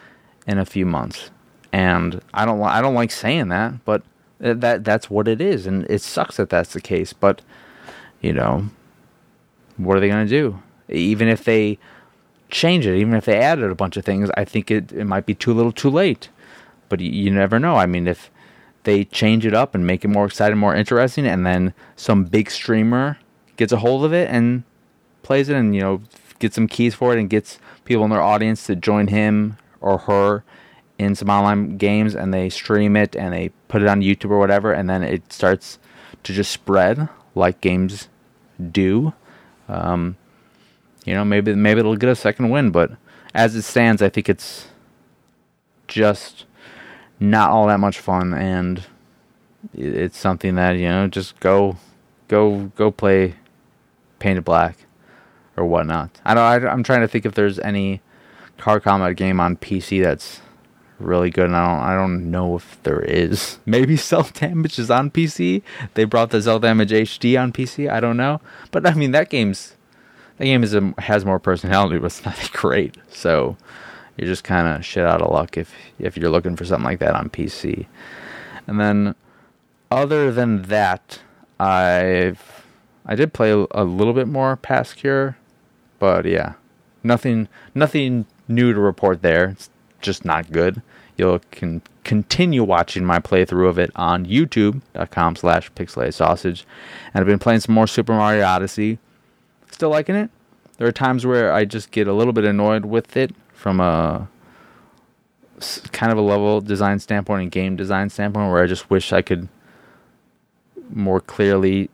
in 0.47 0.57
a 0.57 0.65
few 0.65 0.85
months. 0.85 1.29
And 1.73 2.21
I 2.35 2.45
don't 2.45 2.61
I 2.61 2.81
don't 2.81 2.93
like 2.93 3.09
saying 3.09 3.49
that, 3.49 3.83
but 3.83 4.03
uh, 4.41 4.53
that 4.53 4.83
that's 4.83 5.09
what 5.09 5.27
it 5.27 5.41
is 5.41 5.65
and 5.65 5.85
it 5.89 6.01
sucks 6.01 6.37
that 6.37 6.49
that's 6.51 6.71
the 6.73 6.79
case, 6.79 7.13
but 7.13 7.41
you 8.21 8.31
know, 8.31 8.69
what 9.77 9.97
are 9.97 9.99
they 9.99 10.07
going 10.07 10.25
to 10.25 10.29
do? 10.29 10.59
Even 10.87 11.27
if 11.27 11.43
they 11.43 11.79
change 12.51 12.85
it, 12.85 12.95
even 12.95 13.15
if 13.15 13.25
they 13.25 13.39
added 13.39 13.71
a 13.71 13.75
bunch 13.75 13.97
of 13.97 14.05
things, 14.05 14.29
I 14.37 14.45
think 14.45 14.69
it, 14.69 14.91
it 14.91 15.05
might 15.05 15.25
be 15.25 15.33
too 15.33 15.51
little 15.51 15.71
too 15.71 15.89
late. 15.89 16.29
But 16.89 16.99
you, 16.99 17.09
you 17.09 17.31
never 17.31 17.57
know. 17.57 17.75
I 17.75 17.87
mean, 17.87 18.07
if 18.07 18.29
they 18.83 19.03
change 19.05 19.43
it 19.43 19.55
up 19.55 19.73
and 19.73 19.87
make 19.87 20.05
it 20.05 20.09
more 20.09 20.25
exciting, 20.25 20.59
more 20.59 20.75
interesting, 20.75 21.25
and 21.25 21.43
then 21.43 21.73
some 21.95 22.25
big 22.25 22.51
streamer 22.51 23.17
gets 23.57 23.73
a 23.73 23.77
hold 23.77 24.05
of 24.05 24.13
it 24.13 24.29
and 24.29 24.63
plays 25.23 25.49
it 25.49 25.55
and, 25.55 25.73
you 25.73 25.81
know, 25.81 26.01
gets 26.37 26.53
some 26.53 26.67
keys 26.67 26.93
for 26.93 27.13
it 27.13 27.19
and 27.19 27.31
gets 27.31 27.57
people 27.83 28.03
in 28.03 28.11
their 28.11 28.21
audience 28.21 28.67
to 28.67 28.75
join 28.75 29.07
him 29.07 29.57
or 29.81 29.97
her 29.99 30.43
in 30.99 31.15
some 31.15 31.29
online 31.29 31.77
games 31.77 32.15
and 32.15 32.33
they 32.33 32.49
stream 32.49 32.95
it 32.95 33.15
and 33.15 33.33
they 33.33 33.49
put 33.67 33.81
it 33.81 33.87
on 33.87 34.01
YouTube 34.01 34.29
or 34.31 34.39
whatever 34.39 34.71
and 34.71 34.89
then 34.89 35.03
it 35.03 35.33
starts 35.33 35.79
to 36.23 36.33
just 36.33 36.51
spread 36.51 37.09
like 37.35 37.61
games 37.61 38.09
do. 38.71 39.13
Um, 39.67 40.17
you 41.05 41.13
know, 41.13 41.25
maybe 41.25 41.53
maybe 41.55 41.79
it'll 41.79 41.95
get 41.95 42.09
a 42.09 42.15
second 42.15 42.49
win, 42.49 42.71
but 42.71 42.91
as 43.33 43.55
it 43.55 43.63
stands, 43.63 44.01
I 44.01 44.09
think 44.09 44.29
it's 44.29 44.67
just 45.87 46.45
not 47.19 47.51
all 47.51 47.67
that 47.67 47.79
much 47.79 47.99
fun, 47.99 48.33
and 48.33 48.85
it's 49.73 50.17
something 50.17 50.55
that 50.55 50.73
you 50.73 50.87
know 50.87 51.07
just 51.07 51.39
go 51.39 51.77
go 52.27 52.71
go 52.75 52.91
play 52.91 53.35
Painted 54.19 54.45
Black 54.45 54.77
or 55.57 55.65
whatnot. 55.65 56.21
I 56.23 56.33
don't. 56.33 56.65
I, 56.65 56.69
I'm 56.69 56.83
trying 56.83 57.01
to 57.01 57.07
think 57.07 57.25
if 57.25 57.33
there's 57.33 57.59
any 57.59 58.01
car 58.57 58.79
combat 58.79 59.15
game 59.17 59.39
on 59.39 59.57
PC 59.57 60.01
that's 60.01 60.41
really 61.03 61.29
good. 61.29 61.45
And 61.45 61.55
I 61.55 61.67
don't. 61.67 61.83
I 61.83 61.95
don't 61.95 62.31
know 62.31 62.55
if 62.55 62.81
there 62.83 63.01
is. 63.01 63.59
Maybe 63.65 63.97
Cel 63.97 64.23
Damage 64.33 64.79
is 64.79 64.89
on 64.89 65.11
PC. 65.11 65.61
They 65.93 66.05
brought 66.05 66.31
the 66.31 66.41
Cel 66.41 66.59
Damage 66.59 66.91
HD 66.91 67.39
on 67.41 67.51
PC. 67.51 67.89
I 67.89 67.99
don't 67.99 68.17
know. 68.17 68.41
But 68.71 68.87
I 68.87 68.93
mean 68.93 69.11
that 69.11 69.29
game's 69.29 69.75
that 70.37 70.45
game 70.45 70.63
is 70.63 70.73
a, 70.73 70.93
has 70.99 71.25
more 71.25 71.39
personality, 71.39 71.97
but 71.99 72.07
it's 72.07 72.25
not 72.25 72.35
that 72.35 72.51
great. 72.51 72.97
So 73.11 73.57
you're 74.17 74.27
just 74.27 74.43
kind 74.43 74.67
of 74.67 74.85
shit 74.85 75.05
out 75.05 75.21
of 75.21 75.31
luck 75.31 75.57
if 75.57 75.73
if 75.99 76.17
you're 76.17 76.29
looking 76.29 76.55
for 76.55 76.65
something 76.65 76.85
like 76.85 76.99
that 76.99 77.15
on 77.15 77.29
PC. 77.29 77.85
And 78.67 78.79
then 78.79 79.15
other 79.91 80.31
than 80.31 80.63
that, 80.63 81.19
I've 81.59 82.65
I 83.05 83.15
did 83.15 83.33
play 83.33 83.51
a, 83.51 83.65
a 83.71 83.83
little 83.83 84.13
bit 84.13 84.27
more 84.27 84.55
Past 84.55 84.95
Cure, 84.95 85.37
but 85.99 86.25
yeah, 86.25 86.53
nothing 87.03 87.47
nothing 87.75 88.25
new 88.47 88.73
to 88.73 88.79
report 88.79 89.21
there. 89.21 89.49
It's 89.49 89.69
just 90.03 90.23
not 90.23 90.51
good. 90.51 90.81
You 91.17 91.41
can 91.51 91.81
continue 92.03 92.63
watching 92.63 93.05
my 93.05 93.19
playthrough 93.19 93.69
of 93.69 93.79
it 93.79 93.91
on 93.95 94.25
youtube.com 94.25 95.35
slash 95.35 95.71
sausage. 96.11 96.65
And 97.13 97.21
I've 97.21 97.27
been 97.27 97.39
playing 97.39 97.61
some 97.61 97.75
more 97.75 97.87
Super 97.87 98.13
Mario 98.13 98.45
Odyssey. 98.45 98.99
Still 99.71 99.89
liking 99.89 100.15
it. 100.15 100.29
There 100.77 100.87
are 100.87 100.91
times 100.91 101.25
where 101.25 101.53
I 101.53 101.65
just 101.65 101.91
get 101.91 102.07
a 102.07 102.13
little 102.13 102.33
bit 102.33 102.45
annoyed 102.45 102.85
with 102.85 103.15
it 103.15 103.35
from 103.53 103.79
a 103.79 104.27
kind 105.91 106.11
of 106.11 106.17
a 106.17 106.21
level 106.21 106.61
design 106.61 106.99
standpoint 106.99 107.43
and 107.43 107.51
game 107.51 107.75
design 107.75 108.09
standpoint 108.09 108.51
where 108.51 108.61
I 108.61 108.67
just 108.67 108.89
wish 108.89 109.13
I 109.13 109.21
could 109.21 109.47
more 110.89 111.21
clearly 111.21 111.89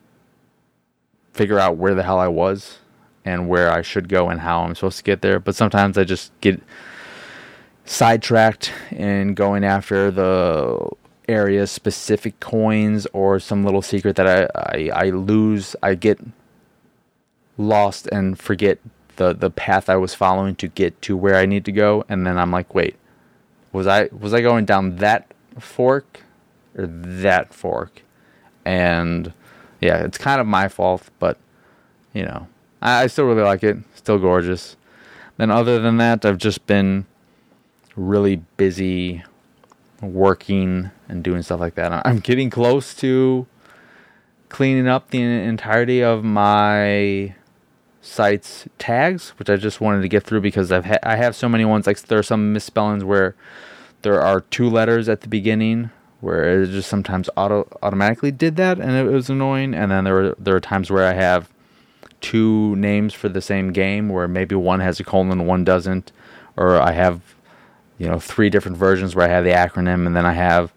figure 1.33 1.59
out 1.59 1.77
where 1.77 1.93
the 1.93 2.03
hell 2.03 2.19
I 2.19 2.27
was 2.27 2.79
and 3.25 3.47
where 3.47 3.71
I 3.71 3.81
should 3.81 4.09
go 4.09 4.29
and 4.29 4.39
how 4.39 4.61
I'm 4.61 4.75
supposed 4.75 4.97
to 4.97 5.03
get 5.03 5.21
there. 5.21 5.39
But 5.39 5.55
sometimes 5.55 5.97
I 5.97 6.03
just 6.03 6.31
get 6.41 6.61
sidetracked 7.89 8.71
in 8.91 9.33
going 9.33 9.63
after 9.63 10.11
the 10.11 10.87
area 11.27 11.65
specific 11.65 12.39
coins 12.39 13.07
or 13.13 13.39
some 13.39 13.65
little 13.65 13.81
secret 13.81 14.15
that 14.15 14.27
I, 14.27 14.89
I, 14.93 15.07
I 15.07 15.09
lose. 15.09 15.75
I 15.81 15.95
get 15.95 16.19
lost 17.57 18.07
and 18.11 18.39
forget 18.39 18.77
the 19.15 19.33
the 19.33 19.49
path 19.49 19.89
I 19.89 19.95
was 19.95 20.13
following 20.13 20.55
to 20.57 20.67
get 20.67 21.01
to 21.01 21.17
where 21.17 21.35
I 21.35 21.47
need 21.47 21.65
to 21.65 21.71
go, 21.71 22.05
and 22.07 22.27
then 22.27 22.37
I'm 22.37 22.51
like, 22.51 22.75
wait, 22.75 22.95
was 23.73 23.87
I 23.87 24.09
was 24.17 24.35
I 24.35 24.41
going 24.41 24.65
down 24.65 24.97
that 24.97 25.33
fork 25.57 26.21
or 26.77 26.85
that 26.85 27.55
fork? 27.55 28.03
And 28.65 29.33
yeah, 29.81 30.03
it's 30.03 30.19
kind 30.19 30.39
of 30.39 30.45
my 30.45 30.67
fault, 30.67 31.09
but 31.17 31.39
you 32.13 32.23
know, 32.23 32.47
I, 32.83 33.03
I 33.03 33.07
still 33.07 33.25
really 33.25 33.41
like 33.41 33.63
it. 33.63 33.77
Still 33.95 34.19
gorgeous. 34.19 34.77
Then 35.37 35.49
other 35.49 35.79
than 35.79 35.97
that, 35.97 36.23
I've 36.23 36.37
just 36.37 36.67
been 36.67 37.07
really 37.95 38.37
busy 38.57 39.23
working 40.01 40.91
and 41.07 41.23
doing 41.23 41.41
stuff 41.41 41.59
like 41.59 41.75
that. 41.75 42.05
I'm 42.05 42.19
getting 42.19 42.49
close 42.49 42.93
to 42.95 43.47
cleaning 44.49 44.87
up 44.87 45.11
the 45.11 45.21
entirety 45.21 46.03
of 46.03 46.23
my 46.23 47.35
site's 48.01 48.67
tags, 48.77 49.29
which 49.37 49.49
I 49.49 49.55
just 49.55 49.81
wanted 49.81 50.01
to 50.01 50.07
get 50.07 50.23
through 50.23 50.41
because 50.41 50.71
I've 50.71 50.85
ha- 50.85 50.99
I 51.03 51.15
have 51.15 51.35
so 51.35 51.49
many 51.49 51.65
ones. 51.65 51.87
Like 51.87 51.99
there 52.03 52.19
are 52.19 52.23
some 52.23 52.53
misspellings 52.53 53.03
where 53.03 53.35
there 54.01 54.21
are 54.21 54.41
two 54.41 54.69
letters 54.69 55.09
at 55.09 55.21
the 55.21 55.27
beginning 55.27 55.91
where 56.21 56.63
it 56.63 56.67
just 56.67 56.89
sometimes 56.89 57.29
auto 57.37 57.67
automatically 57.81 58.31
did 58.31 58.55
that 58.57 58.79
and 58.79 58.91
it 58.91 59.11
was 59.11 59.29
annoying. 59.29 59.73
And 59.73 59.91
then 59.91 60.03
there 60.03 60.13
were 60.13 60.35
there 60.39 60.55
are 60.55 60.59
times 60.59 60.89
where 60.89 61.05
I 61.05 61.13
have 61.13 61.49
two 62.21 62.75
names 62.75 63.13
for 63.13 63.29
the 63.29 63.41
same 63.41 63.71
game 63.71 64.09
where 64.09 64.27
maybe 64.27 64.55
one 64.55 64.79
has 64.81 64.99
a 64.99 65.03
colon 65.03 65.45
one 65.45 65.63
doesn't, 65.63 66.11
or 66.57 66.79
I 66.79 66.91
have 66.91 67.21
you 67.99 68.07
know 68.07 68.19
three 68.19 68.49
different 68.49 68.77
versions 68.77 69.13
where 69.15 69.27
I 69.27 69.29
have 69.29 69.43
the 69.43 69.51
acronym 69.51 70.07
and 70.07 70.15
then 70.15 70.25
I 70.25 70.33
have 70.33 70.73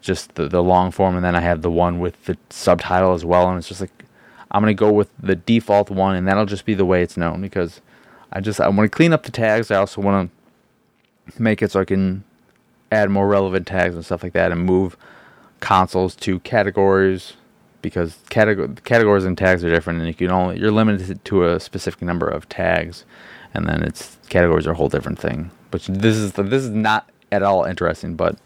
just 0.00 0.36
the, 0.36 0.46
the 0.46 0.62
long 0.62 0.92
form 0.92 1.16
and 1.16 1.24
then 1.24 1.34
I 1.34 1.40
have 1.40 1.62
the 1.62 1.70
one 1.70 1.98
with 1.98 2.24
the 2.26 2.38
subtitle 2.48 3.12
as 3.14 3.24
well. 3.24 3.48
And 3.48 3.58
it's 3.58 3.68
just 3.68 3.80
like 3.80 3.90
I'm 4.52 4.62
gonna 4.62 4.74
go 4.74 4.92
with 4.92 5.10
the 5.18 5.34
default 5.34 5.90
one 5.90 6.14
and 6.14 6.28
that'll 6.28 6.46
just 6.46 6.64
be 6.64 6.74
the 6.74 6.84
way 6.84 7.02
it's 7.02 7.16
known 7.16 7.40
because 7.40 7.80
I 8.32 8.40
just 8.40 8.60
I 8.60 8.68
want 8.68 8.90
to 8.90 8.94
clean 8.96 9.12
up 9.12 9.24
the 9.24 9.32
tags. 9.32 9.70
I 9.70 9.76
also 9.76 10.00
want 10.00 10.30
to 11.30 11.42
make 11.42 11.62
it 11.62 11.72
so 11.72 11.80
I 11.80 11.84
can 11.84 12.22
add 12.92 13.10
more 13.10 13.26
relevant 13.26 13.66
tags 13.66 13.94
and 13.94 14.04
stuff 14.04 14.22
like 14.22 14.32
that 14.34 14.52
and 14.52 14.64
move 14.64 14.96
consoles 15.60 16.14
to 16.14 16.38
categories 16.40 17.32
because 17.82 18.18
categor- 18.30 18.82
categories 18.84 19.24
and 19.24 19.36
tags 19.36 19.64
are 19.64 19.70
different 19.70 19.98
and 19.98 20.08
you 20.08 20.14
can 20.14 20.30
only 20.30 20.58
you're 20.58 20.70
limited 20.70 21.24
to 21.24 21.44
a 21.48 21.58
specific 21.58 22.02
number 22.02 22.28
of 22.28 22.48
tags 22.48 23.04
and 23.54 23.66
then 23.66 23.82
it's 23.82 24.18
categories 24.28 24.66
are 24.66 24.72
a 24.72 24.74
whole 24.74 24.88
different 24.88 25.18
thing 25.18 25.50
which 25.76 25.88
this 25.88 26.16
is 26.16 26.32
this 26.32 26.62
is 26.62 26.70
not 26.70 27.10
at 27.30 27.42
all 27.42 27.64
interesting, 27.64 28.14
but 28.16 28.38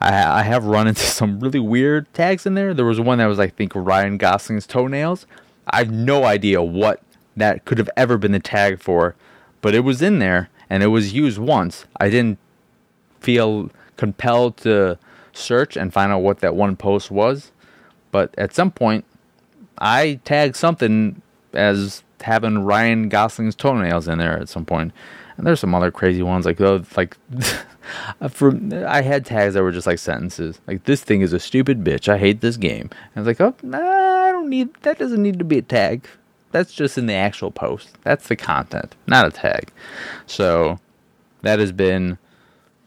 I 0.00 0.40
I 0.40 0.42
have 0.42 0.64
run 0.64 0.88
into 0.88 1.02
some 1.20 1.38
really 1.38 1.60
weird 1.60 2.12
tags 2.14 2.46
in 2.46 2.54
there. 2.54 2.74
There 2.74 2.84
was 2.84 2.98
one 2.98 3.18
that 3.18 3.26
was 3.26 3.38
I 3.38 3.46
think 3.46 3.70
Ryan 3.76 4.18
Gosling's 4.18 4.66
toenails. 4.66 5.24
I 5.68 5.78
have 5.78 5.92
no 5.92 6.24
idea 6.24 6.60
what 6.60 7.00
that 7.36 7.64
could 7.64 7.78
have 7.78 7.88
ever 7.96 8.18
been 8.18 8.32
the 8.32 8.40
tag 8.40 8.80
for, 8.80 9.14
but 9.60 9.72
it 9.72 9.80
was 9.80 10.02
in 10.02 10.18
there 10.18 10.50
and 10.68 10.82
it 10.82 10.88
was 10.88 11.12
used 11.12 11.38
once. 11.38 11.84
I 12.00 12.10
didn't 12.10 12.38
feel 13.20 13.70
compelled 13.96 14.56
to 14.58 14.98
search 15.32 15.76
and 15.76 15.92
find 15.92 16.10
out 16.10 16.22
what 16.22 16.40
that 16.40 16.56
one 16.56 16.74
post 16.74 17.12
was, 17.12 17.52
but 18.10 18.34
at 18.36 18.52
some 18.52 18.72
point 18.72 19.04
I 19.78 20.18
tagged 20.24 20.56
something 20.56 21.22
as 21.52 22.02
having 22.20 22.64
Ryan 22.64 23.08
Gosling's 23.08 23.54
toenails 23.54 24.08
in 24.08 24.18
there 24.18 24.36
at 24.36 24.48
some 24.48 24.64
point, 24.64 24.92
And 25.36 25.46
there's 25.46 25.60
some 25.60 25.74
other 25.74 25.90
crazy 25.90 26.22
ones 26.22 26.46
like 26.46 26.60
oh, 26.60 26.84
like 26.96 27.16
for 28.30 28.58
I 28.86 29.02
had 29.02 29.24
tags 29.24 29.54
that 29.54 29.62
were 29.62 29.72
just 29.72 29.86
like 29.86 29.98
sentences. 29.98 30.60
Like 30.66 30.84
this 30.84 31.02
thing 31.02 31.20
is 31.20 31.32
a 31.32 31.40
stupid 31.40 31.82
bitch. 31.82 32.08
I 32.08 32.18
hate 32.18 32.40
this 32.40 32.56
game. 32.56 32.90
And 32.92 33.16
I 33.16 33.20
was 33.20 33.26
like, 33.26 33.40
oh, 33.40 33.54
nah, 33.62 33.78
I 33.78 34.32
don't 34.32 34.48
need 34.48 34.74
that. 34.82 34.98
Doesn't 34.98 35.22
need 35.22 35.38
to 35.38 35.44
be 35.44 35.58
a 35.58 35.62
tag. 35.62 36.06
That's 36.52 36.72
just 36.74 36.98
in 36.98 37.06
the 37.06 37.14
actual 37.14 37.50
post. 37.50 37.96
That's 38.02 38.28
the 38.28 38.36
content, 38.36 38.94
not 39.06 39.26
a 39.26 39.30
tag. 39.30 39.72
So 40.26 40.78
that 41.40 41.58
has 41.58 41.72
been 41.72 42.18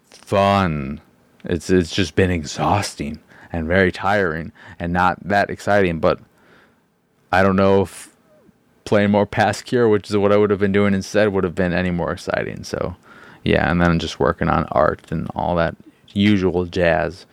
fun. 0.10 1.02
It's 1.44 1.70
it's 1.70 1.94
just 1.94 2.16
been 2.16 2.32
exhausting 2.32 3.20
and 3.52 3.68
very 3.68 3.92
tiring 3.92 4.52
and 4.80 4.94
not 4.94 5.18
that 5.28 5.50
exciting. 5.50 6.00
But 6.00 6.20
I 7.32 7.44
don't 7.44 7.56
know 7.56 7.82
if 7.82 8.15
playing 8.86 9.12
more 9.12 9.26
past 9.26 9.66
cure, 9.66 9.90
which 9.90 10.10
is 10.10 10.18
what 10.18 10.32
I 10.32 10.38
would 10.38 10.52
have 10.52 10.60
been 10.60 10.72
doing 10.72 10.94
instead, 10.94 11.34
would 11.34 11.44
have 11.44 11.56
been 11.56 11.74
any 11.74 11.92
more 11.92 12.12
exciting. 12.12 12.64
So 12.64 12.96
yeah, 13.44 13.70
and 13.70 13.80
then 13.80 14.00
just 14.00 14.20
working 14.20 14.50
on 14.50 14.66
art 14.72 15.12
and 15.12 15.30
all 15.36 15.56
that 15.56 15.76
usual 16.14 16.66
jazz. 16.66 17.26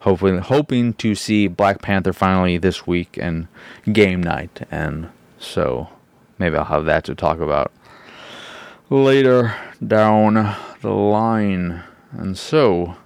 Hopefully, 0.00 0.38
hoping 0.38 0.92
to 0.94 1.14
see 1.14 1.46
Black 1.46 1.80
Panther 1.80 2.12
finally 2.12 2.58
this 2.58 2.86
week 2.86 3.16
and 3.18 3.48
game 3.90 4.22
night, 4.22 4.66
and 4.70 5.08
so 5.38 5.88
maybe 6.38 6.56
I'll 6.56 6.64
have 6.66 6.84
that 6.84 7.04
to 7.04 7.14
talk 7.14 7.40
about 7.40 7.72
later 8.90 9.54
down 9.86 10.54
the 10.82 10.90
line. 10.90 11.82
And 12.12 12.36
so, 12.36 12.96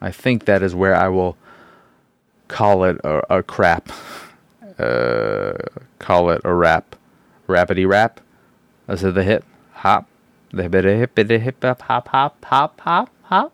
I 0.00 0.10
think 0.10 0.46
that 0.46 0.62
is 0.62 0.74
where 0.74 0.94
I 0.94 1.08
will 1.08 1.36
call 2.48 2.84
it 2.84 2.96
a, 3.04 3.36
a 3.38 3.42
crap. 3.42 3.92
Uh, 4.78 5.52
call 5.98 6.30
it 6.30 6.40
a 6.44 6.54
rap. 6.54 6.96
Rapidy 7.46 7.88
rap. 7.88 8.20
Is 8.88 9.02
it 9.02 9.14
the 9.14 9.24
hip 9.24 9.44
hop? 9.72 10.06
The 10.52 10.62
hippity 10.62 10.96
hippity 10.96 11.38
hip 11.38 11.62
hop 11.62 11.82
hop 11.82 12.08
hop 12.08 12.44
hop 12.44 12.80
hop 12.80 13.10
hop. 13.24 13.52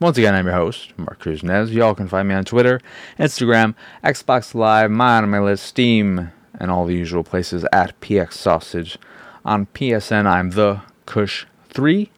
Once 0.00 0.16
again, 0.16 0.34
I'm 0.34 0.46
your 0.46 0.54
host, 0.54 0.94
Marc 0.96 1.22
Cruznes. 1.22 1.72
Y'all 1.72 1.94
can 1.94 2.08
find 2.08 2.26
me 2.26 2.34
on 2.34 2.46
Twitter, 2.46 2.80
Instagram, 3.18 3.74
Xbox 4.02 4.54
Live, 4.54 4.90
MyAnimeList, 4.90 5.58
Steam, 5.58 6.32
and 6.58 6.70
all 6.70 6.86
the 6.86 6.94
usual 6.94 7.22
places 7.22 7.66
at 7.70 8.00
PX 8.00 8.32
Sausage. 8.32 8.98
On 9.44 9.66
PSN, 9.66 10.26
I'm 10.26 10.50
the 10.50 10.80
Kush3. 11.06 12.08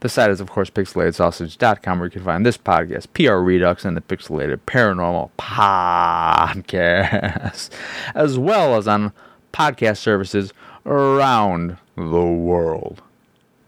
The 0.00 0.08
site 0.08 0.30
is, 0.30 0.40
of 0.40 0.48
course, 0.48 0.70
pixelatedsausage.com, 0.70 1.98
where 1.98 2.06
you 2.06 2.12
can 2.12 2.22
find 2.22 2.46
this 2.46 2.56
podcast, 2.56 3.08
PR 3.14 3.38
Redux, 3.38 3.84
and 3.84 3.96
the 3.96 4.00
Pixelated 4.00 4.60
Paranormal 4.64 5.30
Podcast, 5.36 7.70
as 8.14 8.38
well 8.38 8.76
as 8.76 8.86
on 8.86 9.12
podcast 9.52 9.98
services 9.98 10.52
around 10.86 11.76
the 11.96 12.24
world, 12.24 13.02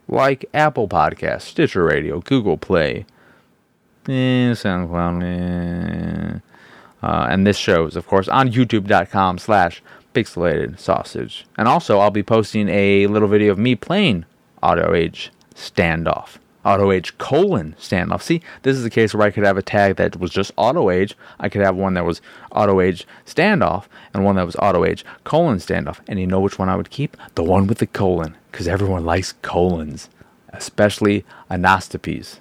like 0.08 0.44
Apple 0.54 0.88
Podcasts, 0.88 1.42
Stitcher 1.42 1.84
Radio, 1.84 2.20
Google 2.20 2.56
Play, 2.56 3.06
eh, 4.06 4.52
SoundCloud, 4.52 5.22
eh. 5.22 6.38
Uh, 7.02 7.26
and 7.30 7.46
this 7.46 7.56
show 7.56 7.86
is, 7.86 7.96
of 7.96 8.06
course, 8.06 8.28
on 8.28 8.50
youtube.com 8.50 9.38
slash 9.38 9.82
pixelated 10.14 10.78
sausage. 10.78 11.46
And 11.56 11.66
also, 11.66 11.98
I'll 11.98 12.10
be 12.10 12.22
posting 12.22 12.68
a 12.68 13.06
little 13.06 13.28
video 13.28 13.52
of 13.52 13.58
me 13.58 13.74
playing 13.74 14.26
Auto 14.62 14.94
Age 14.94 15.32
Standoff. 15.54 16.36
Auto 16.64 16.92
Age 16.92 17.16
colon 17.18 17.74
standoff. 17.78 18.22
See, 18.22 18.42
this 18.62 18.76
is 18.76 18.84
a 18.84 18.90
case 18.90 19.14
where 19.14 19.26
I 19.26 19.30
could 19.30 19.44
have 19.44 19.56
a 19.56 19.62
tag 19.62 19.96
that 19.96 20.18
was 20.18 20.30
just 20.30 20.52
Auto 20.56 20.90
Age. 20.90 21.16
I 21.38 21.48
could 21.48 21.62
have 21.62 21.76
one 21.76 21.94
that 21.94 22.04
was 22.04 22.20
Auto 22.52 22.80
Age 22.80 23.06
standoff 23.24 23.86
and 24.12 24.24
one 24.24 24.36
that 24.36 24.46
was 24.46 24.56
Auto 24.56 24.84
Age 24.84 25.04
colon 25.24 25.58
standoff. 25.58 26.00
And 26.06 26.20
you 26.20 26.26
know 26.26 26.40
which 26.40 26.58
one 26.58 26.68
I 26.68 26.76
would 26.76 26.90
keep? 26.90 27.16
The 27.34 27.42
one 27.42 27.66
with 27.66 27.78
the 27.78 27.86
colon, 27.86 28.36
because 28.50 28.68
everyone 28.68 29.04
likes 29.04 29.32
colons, 29.42 30.10
especially 30.52 31.24
anoscopies. 31.50 32.38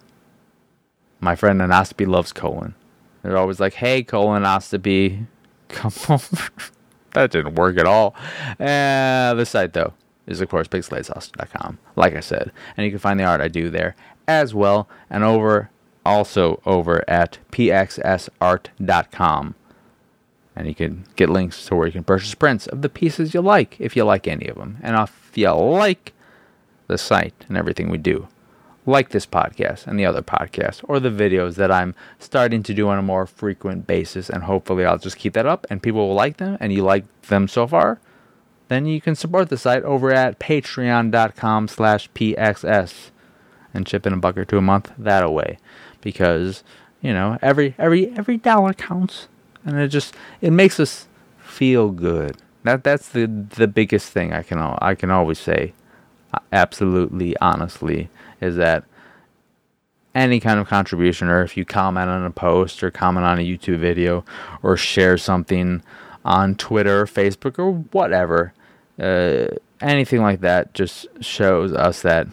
My 1.22 1.36
friend 1.36 1.60
Anoscopy 1.60 2.08
loves 2.08 2.32
colon. 2.32 2.76
They're 3.24 3.38
always 3.38 3.60
like, 3.60 3.74
"Hey, 3.74 4.04
colonoscopy, 4.04 5.26
come 5.68 5.92
on." 6.08 6.20
that 7.14 7.32
didn't 7.32 7.56
work 7.56 7.78
at 7.78 7.86
all. 7.86 8.16
Uh, 8.60 9.34
the 9.34 9.46
site 9.46 9.74
though 9.74 9.94
is 10.30 10.40
of 10.42 10.50
course 10.50 10.68
pixelatedsausage.com, 10.68 11.80
like 11.96 12.16
I 12.16 12.22
said, 12.22 12.52
and 12.78 12.86
you 12.86 12.92
can 12.92 13.00
find 13.00 13.20
the 13.20 13.26
art 13.26 13.42
I 13.42 13.48
do 13.50 13.70
there 13.70 13.96
as 14.28 14.54
well, 14.54 14.88
and 15.10 15.24
over 15.24 15.70
also 16.06 16.62
over 16.66 17.04
at 17.10 17.40
pxsart.com. 17.52 18.76
And 20.56 20.68
you 20.68 20.76
can 20.76 21.06
get 21.16 21.30
links 21.30 21.66
to 21.68 21.76
where 21.76 21.88
you 21.88 21.94
can 21.94 22.04
purchase 22.04 22.36
prints 22.36 22.68
of 22.68 22.82
the 22.82 22.90
pieces 22.90 23.34
you 23.34 23.42
like, 23.42 23.78
if 23.80 23.96
you 23.96 24.04
like 24.04 24.28
any 24.28 24.48
of 24.48 24.58
them, 24.58 24.78
and 24.82 24.98
if 24.98 25.32
you 25.36 25.52
like 25.52 26.14
the 26.88 26.98
site 26.98 27.46
and 27.48 27.56
everything 27.56 27.90
we 27.90 27.98
do 27.98 28.28
like 28.90 29.10
this 29.10 29.26
podcast 29.26 29.88
and 29.88 30.00
the 30.00 30.06
other 30.06 30.22
podcasts 30.22 30.84
or 30.88 31.00
the 31.00 31.10
videos 31.10 31.56
that 31.56 31.72
I'm 31.72 31.96
starting 32.18 32.64
to 32.64 32.74
do 32.74 32.90
on 32.90 32.98
a 32.98 33.04
more 33.04 33.26
frequent 33.26 33.88
basis. 33.88 34.30
And 34.30 34.44
hopefully, 34.44 34.86
I'll 34.86 34.98
just 34.98 35.18
keep 35.18 35.34
that 35.34 35.46
up 35.46 35.66
and 35.70 35.82
people 35.82 36.08
will 36.08 36.16
like 36.16 36.38
them 36.38 36.58
and 36.60 36.74
you 36.74 36.84
like 36.84 37.06
them 37.24 37.48
so 37.48 37.68
far. 37.68 38.00
Then 38.70 38.86
you 38.86 39.02
can 39.02 39.16
support 39.16 39.50
the 39.50 39.58
site 39.58 39.84
over 39.84 40.12
at 40.12 40.40
patreon.com 40.40 41.68
slash 41.68 42.10
pxs 42.12 43.12
and 43.74 43.86
chip 43.86 44.08
in 44.08 44.14
a 44.14 44.18
buck 44.18 44.38
or 44.38 44.46
two 44.46 44.58
a 44.58 44.62
month 44.62 44.92
that 44.98 45.24
away 45.24 45.58
because 46.02 46.64
you 47.02 47.14
know 47.14 47.38
every 47.42 47.76
every 47.78 48.10
every 48.18 48.38
dollar 48.38 48.74
counts. 48.74 49.28
And 49.66 49.78
it 49.78 49.90
just 49.90 50.16
it 50.40 50.52
makes 50.52 50.80
us 50.80 51.08
feel 51.40 51.90
good. 51.90 52.38
That 52.64 52.84
that's 52.84 53.10
the 53.10 53.26
the 53.26 53.68
biggest 53.68 54.12
thing 54.12 54.34
i 54.34 54.44
can 54.44 54.60
i 54.60 54.94
can 54.94 55.10
always 55.10 55.40
say 55.40 55.74
uh, 56.34 56.40
absolutely 56.52 57.36
honestly 57.38 58.10
is 58.42 58.58
that 58.58 58.84
any 60.16 60.40
kind 60.40 60.60
of 60.60 60.68
contribution, 60.68 61.28
or 61.30 61.44
if 61.44 61.56
you 61.56 61.66
comment 61.66 62.10
on 62.10 62.26
a 62.26 62.32
post, 62.32 62.84
or 62.84 62.92
comment 62.92 63.26
on 63.26 63.40
a 63.40 63.44
YouTube 63.44 63.80
video, 63.80 64.26
or 64.64 64.76
share 64.76 65.18
something 65.18 65.82
on 66.26 66.56
Twitter, 66.56 67.06
Facebook, 67.06 67.60
or 67.60 67.72
whatever, 67.72 68.54
uh, 69.00 69.48
anything 69.82 70.22
like 70.22 70.42
that, 70.42 70.74
just 70.74 71.08
shows 71.22 71.74
us 71.74 72.02
that 72.02 72.28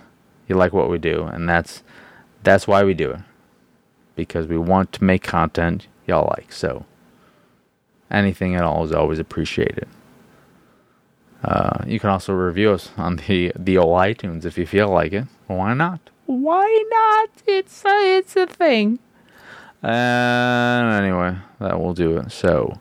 you 0.49 0.57
like 0.57 0.73
what 0.73 0.91
we 0.91 0.99
do, 0.99 1.25
and 1.25 1.49
that's 1.49 1.83
that's 2.43 2.67
why 2.67 2.85
we 2.85 2.95
do 2.95 3.11
it 3.13 3.21
because 4.15 4.47
we 4.47 4.57
want 4.57 4.93
to 4.93 5.05
make 5.05 5.23
content 5.23 5.89
y'all 6.07 6.33
like. 6.37 6.53
So 6.53 6.87
anything 8.11 8.55
at 8.55 8.63
all 8.63 8.85
is 8.85 8.93
always 8.93 9.19
appreciated. 9.19 9.89
Uh, 11.45 11.85
you 11.87 12.01
can 12.01 12.11
also 12.11 12.33
review 12.33 12.73
us 12.73 12.91
on 12.97 13.17
the 13.17 13.53
the 13.57 13.79
old 13.79 13.99
iTunes 13.99 14.45
if 14.45 14.59
you 14.59 14.67
feel 14.67 14.89
like 14.89 15.13
it. 15.13 15.27
Why 15.47 15.75
not? 15.75 16.01
Why 16.27 16.85
not? 16.91 17.31
It's 17.47 17.85
a, 17.85 18.19
it's 18.19 18.35
a 18.35 18.47
thing. 18.47 18.99
And 19.83 21.05
anyway, 21.05 21.37
that 21.61 21.79
will 21.79 21.95
do 21.95 22.17
it. 22.17 22.33
So 22.33 22.81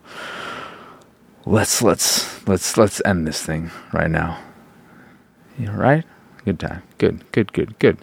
let's 1.45 1.81
let's 1.81 2.47
let's 2.47 2.77
let's 2.77 3.01
end 3.05 3.27
this 3.27 3.41
thing 3.41 3.71
right 3.93 4.09
now. 4.09 4.39
You 5.57 5.71
right? 5.71 6.03
Good 6.43 6.59
time. 6.59 6.83
Good. 6.97 7.31
Good. 7.31 7.53
Good. 7.53 7.79
Good. 7.79 7.97